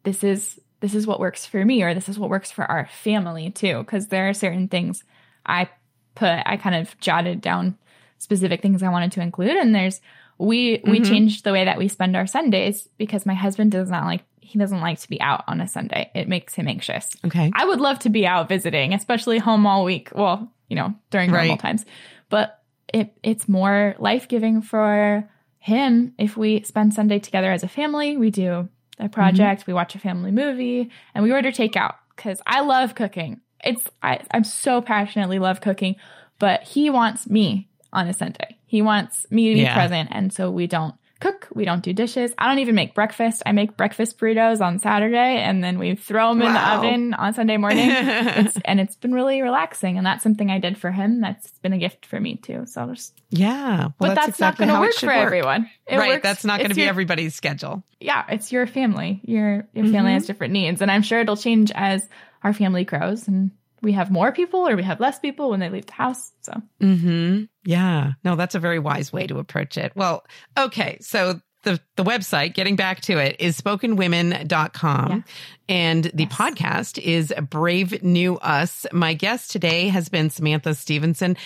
[0.03, 2.87] this is this is what works for me or this is what works for our
[2.87, 5.03] family too because there are certain things
[5.45, 5.69] I
[6.15, 7.77] put I kind of jotted down
[8.17, 10.01] specific things I wanted to include and there's
[10.37, 10.91] we mm-hmm.
[10.91, 14.23] we changed the way that we spend our Sundays because my husband does not like
[14.41, 16.11] he doesn't like to be out on a Sunday.
[16.13, 17.09] It makes him anxious.
[17.25, 17.51] Okay.
[17.55, 20.09] I would love to be out visiting, especially home all week.
[20.13, 21.47] Well, you know, during right.
[21.47, 21.85] normal times.
[22.29, 22.59] But
[22.93, 25.29] it it's more life-giving for
[25.59, 28.17] him if we spend Sunday together as a family.
[28.17, 28.69] We do
[28.99, 29.71] a project, mm-hmm.
[29.71, 33.41] we watch a family movie, and we order takeout cuz I love cooking.
[33.63, 35.95] It's I, I'm so passionately love cooking,
[36.37, 38.57] but he wants me on a Sunday.
[38.73, 39.75] He wants me to be yeah.
[39.75, 40.09] present.
[40.11, 41.47] And so we don't cook.
[41.53, 42.33] We don't do dishes.
[42.39, 43.43] I don't even make breakfast.
[43.45, 46.47] I make breakfast burritos on Saturday and then we throw them wow.
[46.47, 47.87] in the oven on Sunday morning.
[47.91, 49.99] it's, and it's been really relaxing.
[49.99, 51.21] And that's something I did for him.
[51.21, 52.65] That's been a gift for me too.
[52.65, 53.13] So I'll just.
[53.29, 53.77] Yeah.
[53.77, 55.15] Well, but that's, that's exactly not going to work for work.
[55.17, 55.69] everyone.
[55.85, 56.09] It right.
[56.13, 57.83] Works, that's not going to be your, everybody's schedule.
[57.99, 58.25] Yeah.
[58.27, 59.21] It's your family.
[59.23, 60.07] Your, your family mm-hmm.
[60.07, 60.81] has different needs.
[60.81, 62.09] And I'm sure it'll change as
[62.41, 63.51] our family grows and
[63.83, 66.31] we have more people or we have less people when they leave the house.
[66.41, 67.43] So, mm-hmm.
[67.65, 69.91] yeah, no, that's a very wise way to approach it.
[69.95, 70.25] Well,
[70.57, 70.97] okay.
[71.01, 75.11] So the, the website, getting back to it, is spokenwomen.com.
[75.11, 75.21] Yeah.
[75.69, 76.33] And the yes.
[76.33, 78.85] podcast is Brave New Us.
[78.91, 81.37] My guest today has been Samantha Stevenson.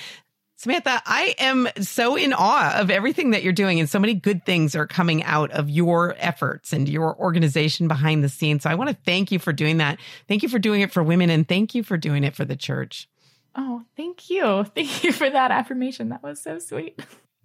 [0.60, 4.43] Samantha, I am so in awe of everything that you're doing, and so many good
[4.43, 8.64] things are coming out of your efforts and your organization behind the scenes.
[8.64, 9.99] So I want to thank you for doing that.
[10.28, 12.55] Thank you for doing it for women, and thank you for doing it for the
[12.55, 13.08] church.
[13.55, 14.64] Oh, thank you.
[14.76, 16.10] Thank you for that affirmation.
[16.10, 16.99] That was so sweet.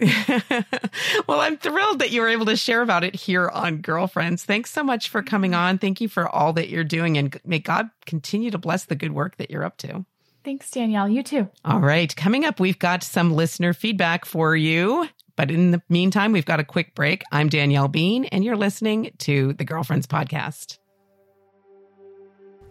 [1.27, 4.45] well, I'm thrilled that you were able to share about it here on Girlfriends.
[4.45, 5.61] Thanks so much for coming mm-hmm.
[5.61, 5.79] on.
[5.79, 9.13] Thank you for all that you're doing, and may God continue to bless the good
[9.13, 10.05] work that you're up to.
[10.45, 11.09] Thanks, Danielle.
[11.09, 11.49] You too.
[11.65, 12.15] All right.
[12.17, 15.09] Coming up, we've got some listener feedback for you.
[15.37, 17.23] But in the meantime, we've got a quick break.
[17.33, 20.79] I'm Danielle Bean, and you're listening to the Girlfriends Podcast.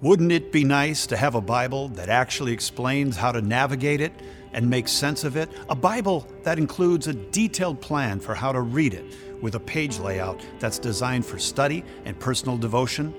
[0.01, 4.11] Wouldn't it be nice to have a Bible that actually explains how to navigate it
[4.51, 5.49] and make sense of it?
[5.69, 9.05] A Bible that includes a detailed plan for how to read it
[9.41, 13.13] with a page layout that's designed for study and personal devotion?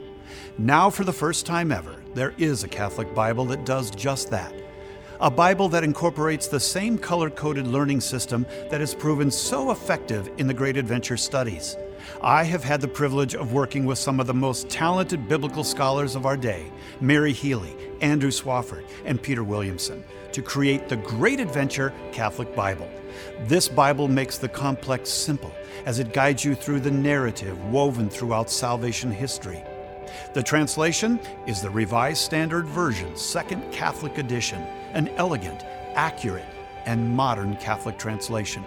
[0.59, 4.53] Now, for the first time ever, there is a Catholic Bible that does just that.
[5.19, 10.29] A Bible that incorporates the same color coded learning system that has proven so effective
[10.37, 11.77] in the Great Adventure studies.
[12.21, 16.17] I have had the privilege of working with some of the most talented biblical scholars
[16.17, 21.95] of our day Mary Healy, Andrew Swafford, and Peter Williamson to create the Great Adventure
[22.13, 22.91] Catholic Bible.
[23.47, 25.53] This Bible makes the complex simple
[25.87, 29.63] as it guides you through the narrative woven throughout salvation history.
[30.33, 36.45] The translation is the Revised Standard Version, Second Catholic Edition, an elegant, accurate,
[36.87, 38.65] and modern Catholic translation.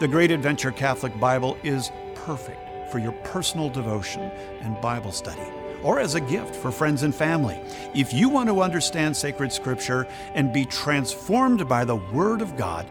[0.00, 5.42] The Great Adventure Catholic Bible is perfect for your personal devotion and Bible study,
[5.82, 7.58] or as a gift for friends and family.
[7.94, 12.86] If you want to understand sacred scripture and be transformed by the Word of God,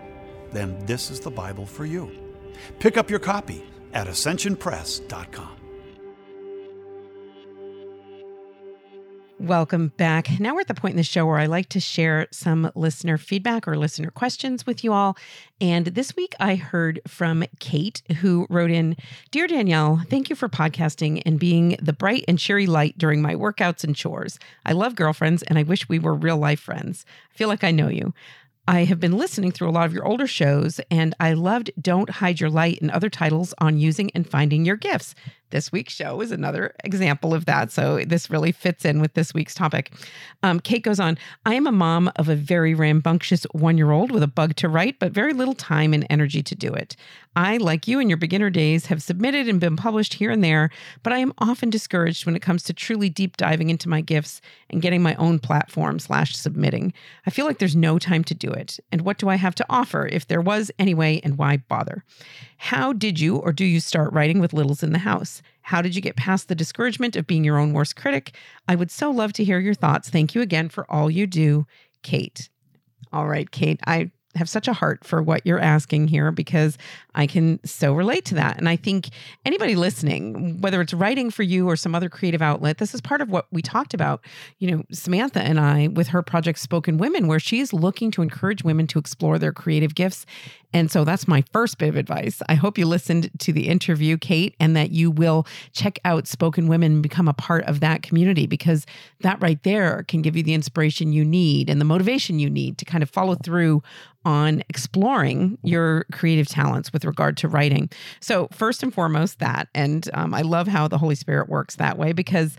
[0.51, 2.09] then this is the Bible for you.
[2.79, 5.56] Pick up your copy at ascensionpress.com.
[9.39, 10.39] Welcome back.
[10.39, 13.19] Now we're at the point in the show where I like to share some listener
[13.19, 15.15] feedback or listener questions with you all.
[15.61, 18.97] And this week I heard from Kate, who wrote in
[19.29, 23.35] Dear Danielle, thank you for podcasting and being the bright and cheery light during my
[23.35, 24.39] workouts and chores.
[24.65, 27.05] I love girlfriends and I wish we were real life friends.
[27.31, 28.15] I feel like I know you.
[28.69, 32.09] I have been listening through a lot of your older shows, and I loved Don't
[32.09, 35.15] Hide Your Light and other titles on using and finding your gifts.
[35.49, 37.71] This week's show is another example of that.
[37.71, 39.93] So this really fits in with this week's topic.
[40.43, 44.11] Um, Kate goes on I am a mom of a very rambunctious one year old
[44.11, 46.95] with a bug to write, but very little time and energy to do it.
[47.37, 50.71] I, like you in your beginner days, have submitted and been published here and there,
[51.03, 54.41] but I am often discouraged when it comes to truly deep diving into my gifts
[54.71, 56.93] and getting my own platform slash submitting.
[57.27, 58.79] I feel like there's no time to do it.
[58.91, 62.03] And what do I have to offer if there was anyway, and why bother?
[62.57, 65.36] How did you or do you start writing with littles in the house?
[65.61, 68.35] How did you get past the discouragement of being your own worst critic?
[68.67, 70.09] I would so love to hear your thoughts.
[70.09, 71.65] Thank you again for all you do.
[72.03, 72.49] Kate.
[73.11, 76.77] All right, Kate, I have such a heart for what you're asking here because
[77.15, 78.57] I can so relate to that.
[78.57, 79.09] And I think
[79.45, 83.21] anybody listening, whether it's writing for you or some other creative outlet, this is part
[83.21, 84.23] of what we talked about,
[84.59, 88.63] you know, Samantha and I with her project Spoken Women, where she's looking to encourage
[88.63, 90.25] women to explore their creative gifts.
[90.77, 92.39] And so that's my first bit of advice.
[92.49, 96.67] I hope you listened to the interview, Kate, and that you will check out Spoken
[96.67, 98.85] Women and become a part of that community because
[99.21, 102.77] that right there can give you the inspiration you need and the motivation you need
[102.77, 103.81] to kind of follow through
[104.23, 107.89] on exploring your creative talents with regard to writing.
[108.19, 109.69] So, first and foremost, that.
[109.73, 112.55] And um, I love how the Holy Spirit works that way because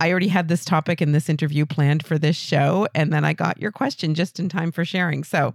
[0.00, 2.86] I already had this topic in this interview planned for this show.
[2.94, 5.24] And then I got your question just in time for sharing.
[5.24, 5.54] So,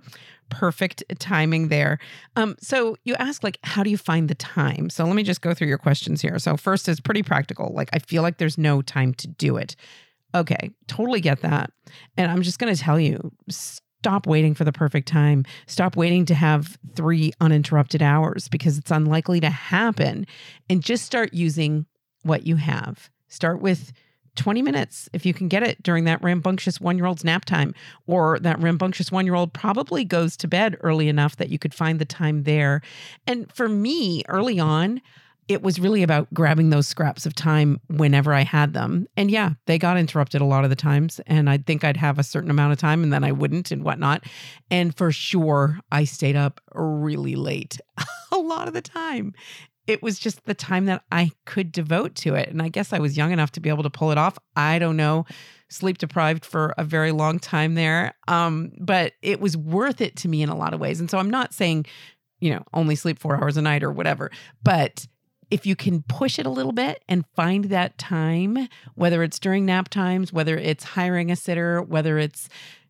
[0.49, 1.99] perfect timing there.
[2.35, 4.89] Um, so, you ask, like, how do you find the time?
[4.89, 6.37] So, let me just go through your questions here.
[6.39, 7.71] So, first is pretty practical.
[7.73, 9.75] Like, I feel like there's no time to do it.
[10.35, 11.71] Okay, totally get that.
[12.17, 13.31] And I'm just going to tell you
[14.03, 15.45] stop waiting for the perfect time.
[15.67, 20.27] Stop waiting to have three uninterrupted hours because it's unlikely to happen.
[20.69, 21.85] And just start using
[22.23, 23.09] what you have.
[23.29, 23.93] Start with
[24.36, 27.73] 20 minutes if you can get it during that rambunctious one year old's nap time,
[28.07, 31.73] or that rambunctious one year old probably goes to bed early enough that you could
[31.73, 32.81] find the time there.
[33.27, 35.01] And for me, early on,
[35.47, 39.07] it was really about grabbing those scraps of time whenever I had them.
[39.17, 41.19] And yeah, they got interrupted a lot of the times.
[41.27, 43.84] And I'd think I'd have a certain amount of time and then I wouldn't and
[43.84, 44.23] whatnot.
[44.71, 47.79] And for sure, I stayed up really late
[48.31, 49.34] a lot of the time.
[49.88, 52.49] It was just the time that I could devote to it.
[52.49, 54.38] And I guess I was young enough to be able to pull it off.
[54.55, 55.25] I don't know.
[55.69, 58.13] Sleep deprived for a very long time there.
[58.27, 60.99] Um, but it was worth it to me in a lot of ways.
[60.99, 61.86] And so I'm not saying,
[62.39, 64.31] you know, only sleep four hours a night or whatever,
[64.63, 65.07] but
[65.53, 69.67] if you can push it a little bit and find that time, whether it's during
[69.67, 72.49] nap times, whether it's hiring a sitter, whether it's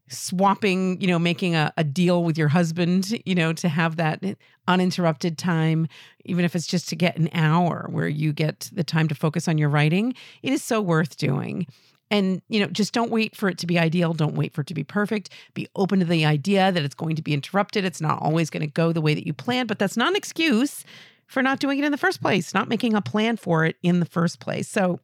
[0.09, 4.23] swapping, you know, making a, a deal with your husband, you know, to have that
[4.67, 5.87] uninterrupted time,
[6.25, 9.47] even if it's just to get an hour where you get the time to focus
[9.47, 11.67] on your writing, it is so worth doing.
[12.11, 14.13] And, you know, just don't wait for it to be ideal.
[14.13, 15.29] Don't wait for it to be perfect.
[15.55, 17.85] Be open to the idea that it's going to be interrupted.
[17.85, 20.15] It's not always going to go the way that you planned, but that's not an
[20.15, 20.83] excuse
[21.25, 23.99] for not doing it in the first place, not making a plan for it in
[23.99, 24.67] the first place.
[24.67, 24.99] So,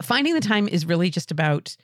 [0.00, 1.76] finding the time is really just about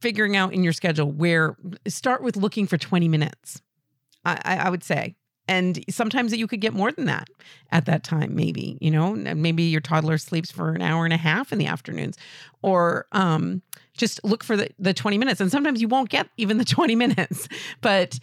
[0.00, 1.56] figuring out in your schedule where
[1.86, 3.62] start with looking for 20 minutes.
[4.24, 5.16] I, I would say.
[5.46, 7.28] And sometimes you could get more than that
[7.70, 11.18] at that time, maybe, you know, maybe your toddler sleeps for an hour and a
[11.18, 12.16] half in the afternoons,
[12.62, 13.60] or um,
[13.94, 15.42] just look for the, the 20 minutes.
[15.42, 17.46] And sometimes you won't get even the 20 minutes,
[17.82, 18.18] but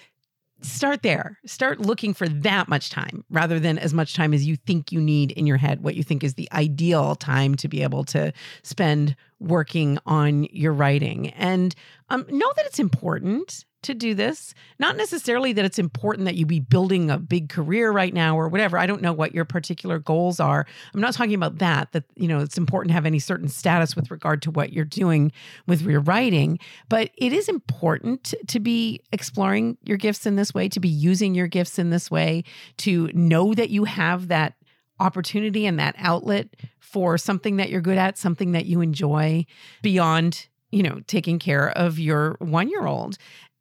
[0.64, 1.38] start there.
[1.46, 5.00] Start looking for that much time rather than as much time as you think you
[5.00, 8.34] need in your head, what you think is the ideal time to be able to
[8.64, 11.30] spend working on your writing.
[11.30, 11.76] And
[12.10, 14.54] um, know that it's important to do this.
[14.78, 18.48] Not necessarily that it's important that you be building a big career right now or
[18.48, 18.78] whatever.
[18.78, 20.68] I don't know what your particular goals are.
[20.94, 23.96] I'm not talking about that, that, you know, it's important to have any certain status
[23.96, 25.32] with regard to what you're doing
[25.66, 26.60] with your writing.
[26.90, 31.34] But it is important to be exploring your gifts in this way, to be using
[31.34, 32.44] your gifts in this way,
[32.78, 34.54] to know that you have that
[35.02, 36.48] opportunity and that outlet
[36.80, 39.46] for something that you're good at, something that you enjoy
[39.82, 43.18] beyond you know, taking care of your one year old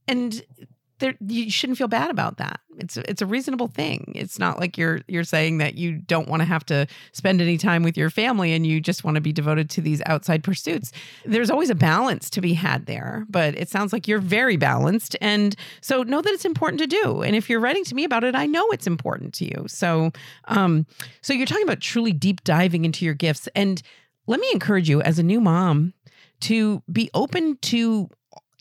[0.07, 0.43] and
[1.01, 2.61] there, you shouldn't feel bad about that.
[2.79, 4.13] It's it's a reasonable thing.
[4.15, 7.59] It's not like you're you're saying that you don't want to have to spend any
[7.59, 10.93] time with your family and you just want to be devoted to these outside pursuits.
[11.27, 15.17] There's always a balance to be had there, but it sounds like you're very balanced
[15.21, 17.23] and so know that it's important to do.
[17.23, 19.67] And if you're writing to me about it, I know it's important to you.
[19.67, 20.13] So
[20.47, 20.87] um
[21.21, 23.83] so you're talking about truly deep diving into your gifts and
[24.27, 25.93] let me encourage you as a new mom
[26.41, 28.09] to be open to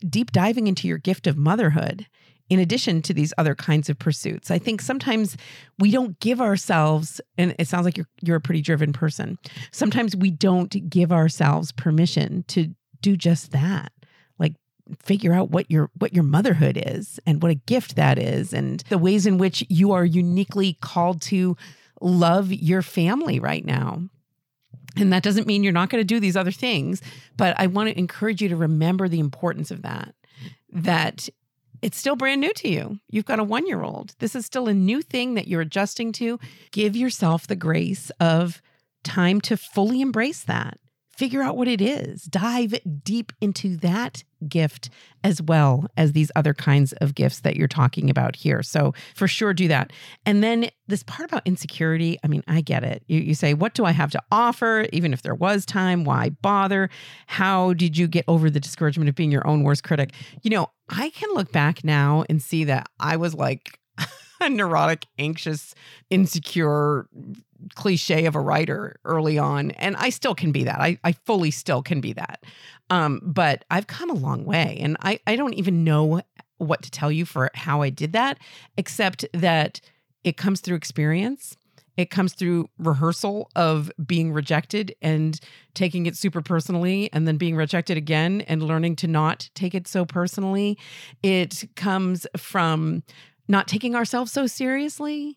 [0.08, 2.06] deep diving into your gift of motherhood
[2.50, 4.50] in addition to these other kinds of pursuits.
[4.50, 5.36] I think sometimes
[5.78, 9.38] we don't give ourselves and it sounds like you're you're a pretty driven person.
[9.70, 13.92] Sometimes we don't give ourselves permission to do just that.
[14.38, 14.54] Like
[14.98, 18.80] figure out what your what your motherhood is and what a gift that is and
[18.88, 21.56] the ways in which you are uniquely called to
[22.00, 24.02] love your family right now.
[24.96, 27.00] And that doesn't mean you're not going to do these other things,
[27.36, 30.14] but I want to encourage you to remember the importance of that.
[30.72, 31.28] That
[31.82, 32.98] it's still brand new to you.
[33.08, 34.14] You've got a one year old.
[34.18, 36.38] This is still a new thing that you're adjusting to.
[36.72, 38.60] Give yourself the grace of
[39.02, 40.78] time to fully embrace that.
[41.20, 42.22] Figure out what it is.
[42.22, 44.88] Dive deep into that gift
[45.22, 48.62] as well as these other kinds of gifts that you're talking about here.
[48.62, 49.92] So, for sure, do that.
[50.24, 53.02] And then this part about insecurity I mean, I get it.
[53.06, 54.86] You, you say, What do I have to offer?
[54.94, 56.88] Even if there was time, why bother?
[57.26, 60.14] How did you get over the discouragement of being your own worst critic?
[60.40, 63.78] You know, I can look back now and see that I was like,
[64.40, 65.74] a neurotic, anxious,
[66.08, 67.10] insecure
[67.74, 69.70] cliche of a writer early on.
[69.72, 70.80] And I still can be that.
[70.80, 72.44] I, I fully still can be that.
[72.90, 74.78] Um, but I've come a long way.
[74.80, 76.22] And I, I don't even know
[76.58, 78.38] what to tell you for how I did that,
[78.76, 79.80] except that
[80.24, 81.56] it comes through experience.
[81.96, 85.38] It comes through rehearsal of being rejected and
[85.74, 89.86] taking it super personally, and then being rejected again and learning to not take it
[89.86, 90.78] so personally.
[91.22, 93.02] It comes from
[93.48, 95.36] not taking ourselves so seriously,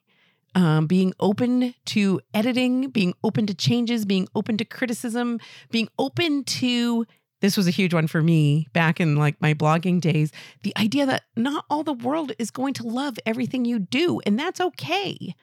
[0.55, 5.39] um, being open to editing, being open to changes, being open to criticism,
[5.71, 7.05] being open to
[7.43, 10.31] this was a huge one for me back in like my blogging days
[10.61, 14.39] the idea that not all the world is going to love everything you do and
[14.39, 15.35] that's okay.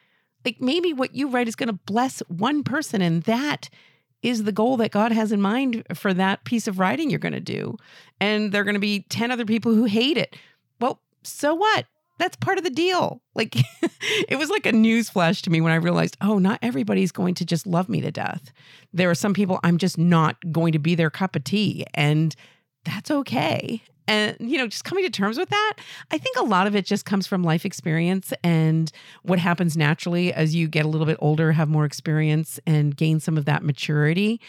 [0.43, 3.69] Like maybe what you write is going to bless one person and that
[4.23, 7.35] is the goal that God has in mind for that piece of writing you're going
[7.35, 7.77] to do
[8.19, 10.37] and there're going to be 10 other people who hate it.
[10.81, 11.85] Well so what
[12.21, 13.23] that's part of the deal.
[13.35, 13.57] Like
[14.29, 17.35] it was like a news flash to me when I realized, oh, not everybody's going
[17.35, 18.53] to just love me to death.
[18.93, 21.85] There are some people I'm just not going to be their cup of tea.
[21.95, 22.35] And
[22.85, 23.83] that's okay.
[24.07, 25.75] And, you know, just coming to terms with that,
[26.11, 28.91] I think a lot of it just comes from life experience and
[29.23, 33.21] what happens naturally as you get a little bit older, have more experience, and gain
[33.21, 34.41] some of that maturity.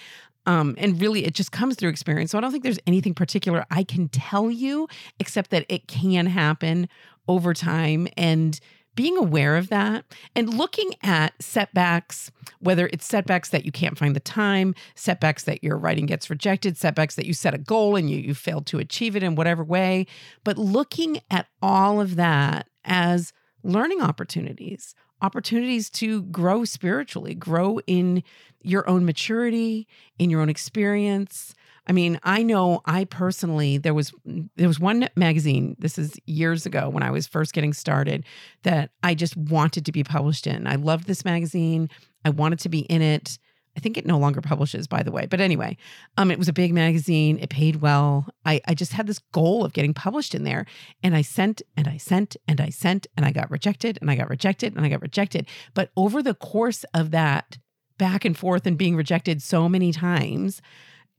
[0.48, 2.32] Um, and really, it just comes through experience.
[2.32, 4.88] So I don't think there's anything particular I can tell you,
[5.20, 6.90] except that it can happen
[7.32, 8.60] over time and
[8.94, 10.04] being aware of that
[10.36, 12.30] and looking at setbacks,
[12.60, 16.76] whether it's setbacks that you can't find the time, setbacks that your writing gets rejected,
[16.76, 19.64] setbacks that you set a goal and you, you failed to achieve it in whatever
[19.64, 20.06] way,
[20.44, 23.32] but looking at all of that as
[23.64, 28.24] learning opportunities, opportunities to grow spiritually, grow in
[28.62, 29.88] your own maturity,
[30.20, 31.56] in your own experience,
[31.88, 34.14] I mean, I know I personally there was
[34.56, 38.24] there was one magazine, this is years ago when I was first getting started,
[38.64, 40.68] that I just wanted to be published in.
[40.68, 41.90] I loved this magazine.
[42.24, 43.40] I wanted to be in it.
[43.76, 45.26] I think it no longer publishes, by the way.
[45.26, 45.78] But anyway,
[46.18, 47.40] um, it was a big magazine.
[47.40, 48.28] It paid well.
[48.46, 50.66] I, I just had this goal of getting published in there.
[51.02, 54.16] And I sent and I sent and I sent and I got rejected and I
[54.16, 55.48] got rejected and I got rejected.
[55.74, 57.58] But over the course of that
[57.98, 60.62] back and forth and being rejected so many times,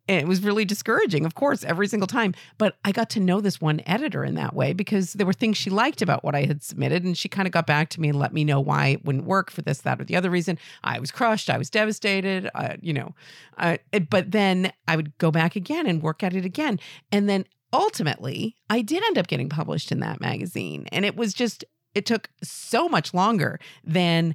[0.09, 2.34] and it was really discouraging, of course, every single time.
[2.59, 5.57] But I got to know this one editor in that way because there were things
[5.57, 7.05] she liked about what I had submitted.
[7.05, 9.26] And she kind of got back to me and let me know why it wouldn't
[9.26, 10.59] work for this, that, or the other reason.
[10.82, 11.48] I was crushed.
[11.48, 13.14] I was devastated, uh, you know.
[13.57, 13.78] Uh,
[14.11, 16.80] but then I would go back again and work at it again.
[17.12, 20.86] And then ultimately, I did end up getting published in that magazine.
[20.90, 24.34] And it was just, it took so much longer than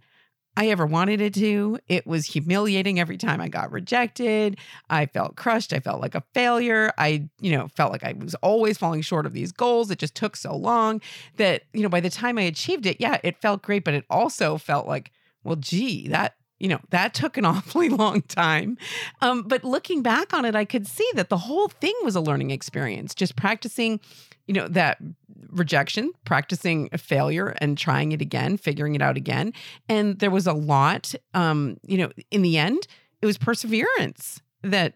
[0.57, 1.77] I ever wanted it to.
[1.87, 4.57] It was humiliating every time I got rejected.
[4.89, 5.71] I felt crushed.
[5.71, 6.91] I felt like a failure.
[6.97, 9.91] I, you know, felt like I was always falling short of these goals.
[9.91, 10.99] It just took so long
[11.35, 14.05] that, you know, by the time I achieved it, yeah, it felt great, but it
[14.09, 15.11] also felt like,
[15.43, 18.79] well, gee, that you know that took an awfully long time
[19.21, 22.19] um, but looking back on it i could see that the whole thing was a
[22.19, 23.99] learning experience just practicing
[24.47, 24.97] you know that
[25.49, 29.53] rejection, practicing a failure and trying it again, figuring it out again.
[29.87, 32.87] And there was a lot, um, you know, in the end,
[33.21, 34.95] it was perseverance that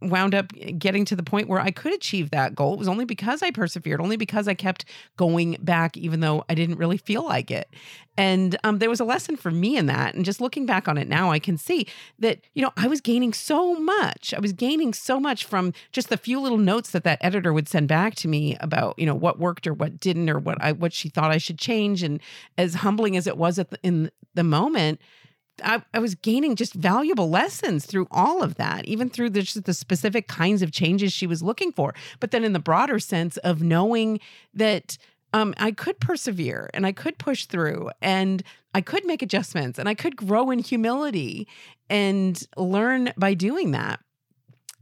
[0.00, 2.74] wound up getting to the point where I could achieve that goal.
[2.74, 4.84] It was only because I persevered, only because I kept
[5.16, 7.68] going back, even though I didn't really feel like it.
[8.16, 10.14] And um, there was a lesson for me in that.
[10.14, 11.86] And just looking back on it now, I can see
[12.18, 14.34] that, you know, I was gaining so much.
[14.34, 17.68] I was gaining so much from just the few little notes that that editor would
[17.68, 20.72] send back to me about, you know, what worked or what didn't or what I,
[20.72, 22.02] what she thought I should change.
[22.02, 22.20] And
[22.58, 25.00] as humbling as it was the, in the moment,
[25.62, 29.64] I, I, was gaining just valuable lessons through all of that, even through the, just
[29.64, 31.94] the specific kinds of changes she was looking for.
[32.18, 34.20] But then in the broader sense of knowing
[34.54, 34.98] that
[35.32, 38.42] um, I could persevere and I could push through and
[38.74, 41.46] I could make adjustments and I could grow in humility
[41.88, 44.00] and learn by doing that.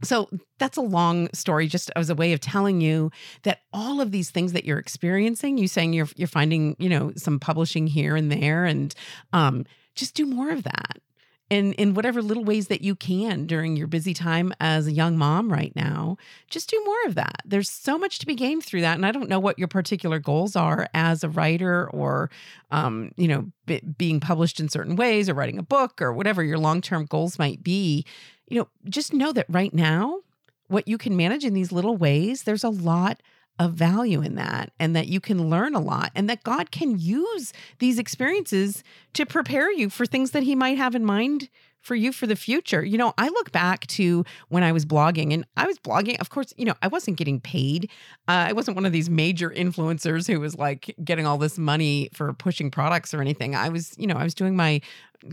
[0.03, 3.11] So that's a long story, just as a way of telling you
[3.43, 7.11] that all of these things that you're experiencing, you saying you're you're finding, you know,
[7.17, 8.95] some publishing here and there, and
[9.33, 9.65] um,
[9.99, 10.99] just do more of that
[11.49, 15.17] in in whatever little ways that you can during your busy time as a young
[15.17, 16.17] mom right now.
[16.49, 17.41] Just do more of that.
[17.45, 20.19] There's so much to be gained through that and i don't know what your particular
[20.19, 22.29] goals are as a writer or
[22.71, 26.43] um, you know b- being published in certain ways or writing a book or whatever
[26.43, 28.05] your long-term goals might be.
[28.47, 30.21] You know just know that right now
[30.67, 33.21] what you can manage in these little ways there's a lot
[33.59, 36.97] of value in that and that you can learn a lot and that God can
[36.97, 38.83] use these experiences
[39.13, 41.49] to prepare you for things that he might have in mind
[41.81, 42.83] for you for the future.
[42.83, 46.29] You know, I look back to when I was blogging and I was blogging, of
[46.29, 47.89] course, you know, I wasn't getting paid.
[48.27, 52.09] Uh, I wasn't one of these major influencers who was like getting all this money
[52.13, 53.55] for pushing products or anything.
[53.55, 54.81] I was, you know, I was doing my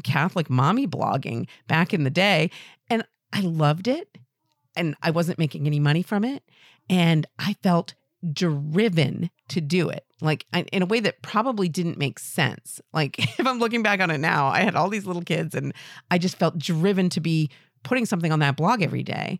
[0.02, 2.50] Catholic mommy blogging back in the day
[2.88, 4.18] and I loved it
[4.76, 6.42] and I wasn't making any money from it.
[6.88, 7.94] And I felt
[8.32, 12.80] driven to do it like in a way that probably didn't make sense.
[12.92, 15.74] Like if i'm looking back on it now i had all these little kids and
[16.10, 17.50] i just felt driven to be
[17.86, 19.38] putting something on that blog every day.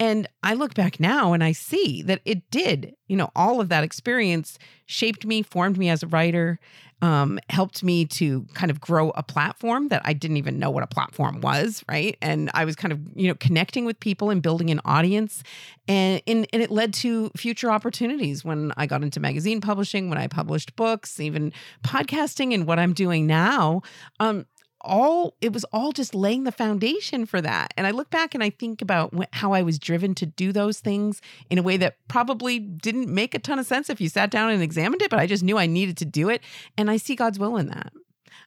[0.00, 3.68] And I look back now and I see that it did, you know, all of
[3.68, 6.58] that experience shaped me, formed me as a writer,
[7.04, 10.82] um, helped me to kind of grow a platform that I didn't even know what
[10.82, 12.16] a platform was, right?
[12.22, 15.42] And I was kind of, you know, connecting with people and building an audience.
[15.86, 20.16] And, and, and it led to future opportunities when I got into magazine publishing, when
[20.16, 21.52] I published books, even
[21.82, 23.82] podcasting, and what I'm doing now.
[24.18, 24.46] Um,
[24.84, 27.72] all it was all just laying the foundation for that.
[27.76, 30.80] And i look back and i think about how i was driven to do those
[30.80, 31.20] things
[31.50, 34.50] in a way that probably didn't make a ton of sense if you sat down
[34.50, 36.42] and examined it but i just knew i needed to do it.
[36.76, 37.92] And i see god's will in that.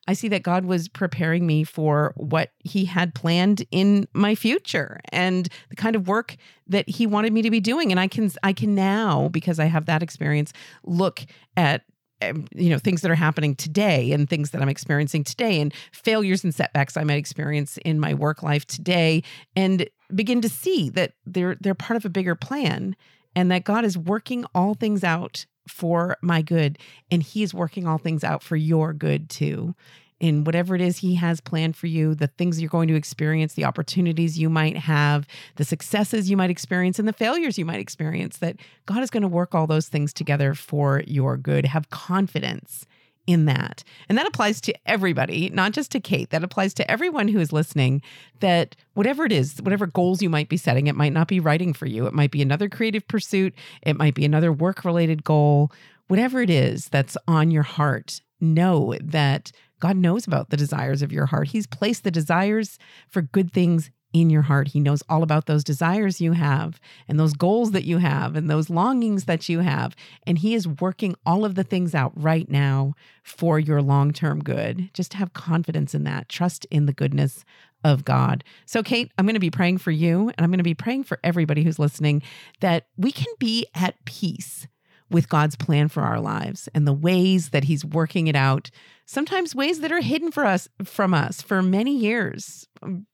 [0.07, 4.99] I see that god was preparing me for what he had planned in my future
[5.09, 7.91] and the kind of work that he wanted me to be doing.
[7.91, 11.25] And i can i can now because i have that experience look
[11.55, 11.83] at
[12.19, 15.71] Um, you know things that are happening today and things that i'm experiencing today and
[15.91, 19.21] failures and setbacks i might experience in my work life today
[19.55, 22.95] and begin to see that they're they're part of a bigger plan
[23.35, 26.79] and that god is working all things out for my good
[27.11, 29.75] and he is working all things out for your good too
[30.19, 33.53] in whatever it is He has planned for you, the things you're going to experience,
[33.53, 37.79] the opportunities you might have, the successes you might experience, and the failures you might
[37.79, 41.65] experience, that God is going to work all those things together for your good.
[41.65, 42.85] Have confidence
[43.27, 43.83] in that.
[44.07, 46.29] And that applies to everybody, not just to Kate.
[46.29, 48.01] That applies to everyone who is listening
[48.39, 51.73] that whatever it is, whatever goals you might be setting, it might not be writing
[51.73, 52.07] for you.
[52.07, 53.53] It might be another creative pursuit.
[53.83, 55.71] It might be another work related goal.
[56.07, 61.11] Whatever it is that's on your heart, know that God knows about the desires of
[61.11, 61.49] your heart.
[61.49, 64.69] He's placed the desires for good things in your heart.
[64.69, 68.49] He knows all about those desires you have and those goals that you have and
[68.49, 69.95] those longings that you have.
[70.25, 74.43] And He is working all of the things out right now for your long term
[74.43, 74.89] good.
[74.93, 76.29] Just have confidence in that.
[76.29, 77.43] Trust in the goodness
[77.83, 78.43] of God.
[78.65, 81.03] So, Kate, I'm going to be praying for you and I'm going to be praying
[81.03, 82.21] for everybody who's listening
[82.61, 84.67] that we can be at peace
[85.09, 88.69] with God's plan for our lives and the ways that he's working it out,
[89.07, 93.07] sometimes ways that are hidden for us from us for many years, um,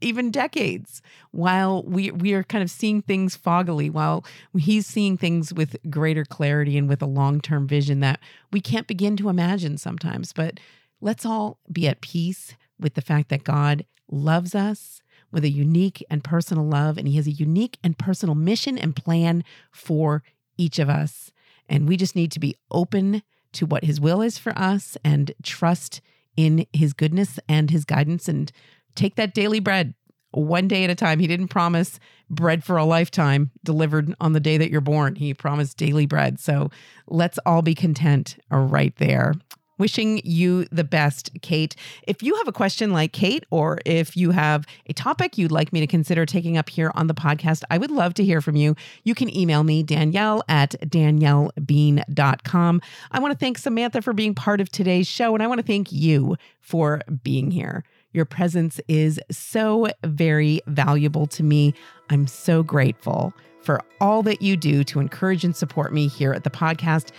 [0.00, 4.24] even decades, while we we are kind of seeing things foggily, while
[4.56, 8.18] he's seeing things with greater clarity and with a long-term vision that
[8.50, 10.32] we can't begin to imagine sometimes.
[10.32, 10.58] But
[11.02, 16.02] let's all be at peace with the fact that God loves us with a unique
[16.08, 20.22] and personal love, and He has a unique and personal mission and plan for
[20.56, 21.30] each of us.
[21.68, 23.22] And we just need to be open
[23.52, 26.00] to what his will is for us and trust
[26.36, 28.52] in his goodness and his guidance and
[28.94, 29.94] take that daily bread
[30.32, 31.18] one day at a time.
[31.18, 31.98] He didn't promise
[32.28, 35.16] bread for a lifetime delivered on the day that you're born.
[35.16, 36.38] He promised daily bread.
[36.38, 36.70] So
[37.08, 39.34] let's all be content right there.
[39.80, 41.74] Wishing you the best, Kate.
[42.06, 45.72] If you have a question like Kate, or if you have a topic you'd like
[45.72, 48.56] me to consider taking up here on the podcast, I would love to hear from
[48.56, 48.76] you.
[49.04, 52.82] You can email me, Danielle at daniellebean.com.
[53.10, 55.66] I want to thank Samantha for being part of today's show, and I want to
[55.66, 57.82] thank you for being here.
[58.12, 61.72] Your presence is so very valuable to me.
[62.10, 66.44] I'm so grateful for all that you do to encourage and support me here at
[66.44, 67.10] the podcast.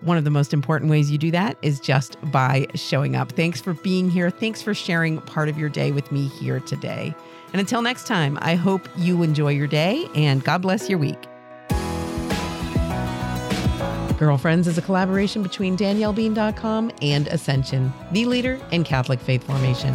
[0.00, 3.32] One of the most important ways you do that is just by showing up.
[3.32, 4.30] Thanks for being here.
[4.30, 7.14] Thanks for sharing part of your day with me here today.
[7.52, 11.26] And until next time, I hope you enjoy your day and God bless your week.
[14.18, 19.94] Girlfriends is a collaboration between DanielleBean.com and Ascension, the leader in Catholic faith formation.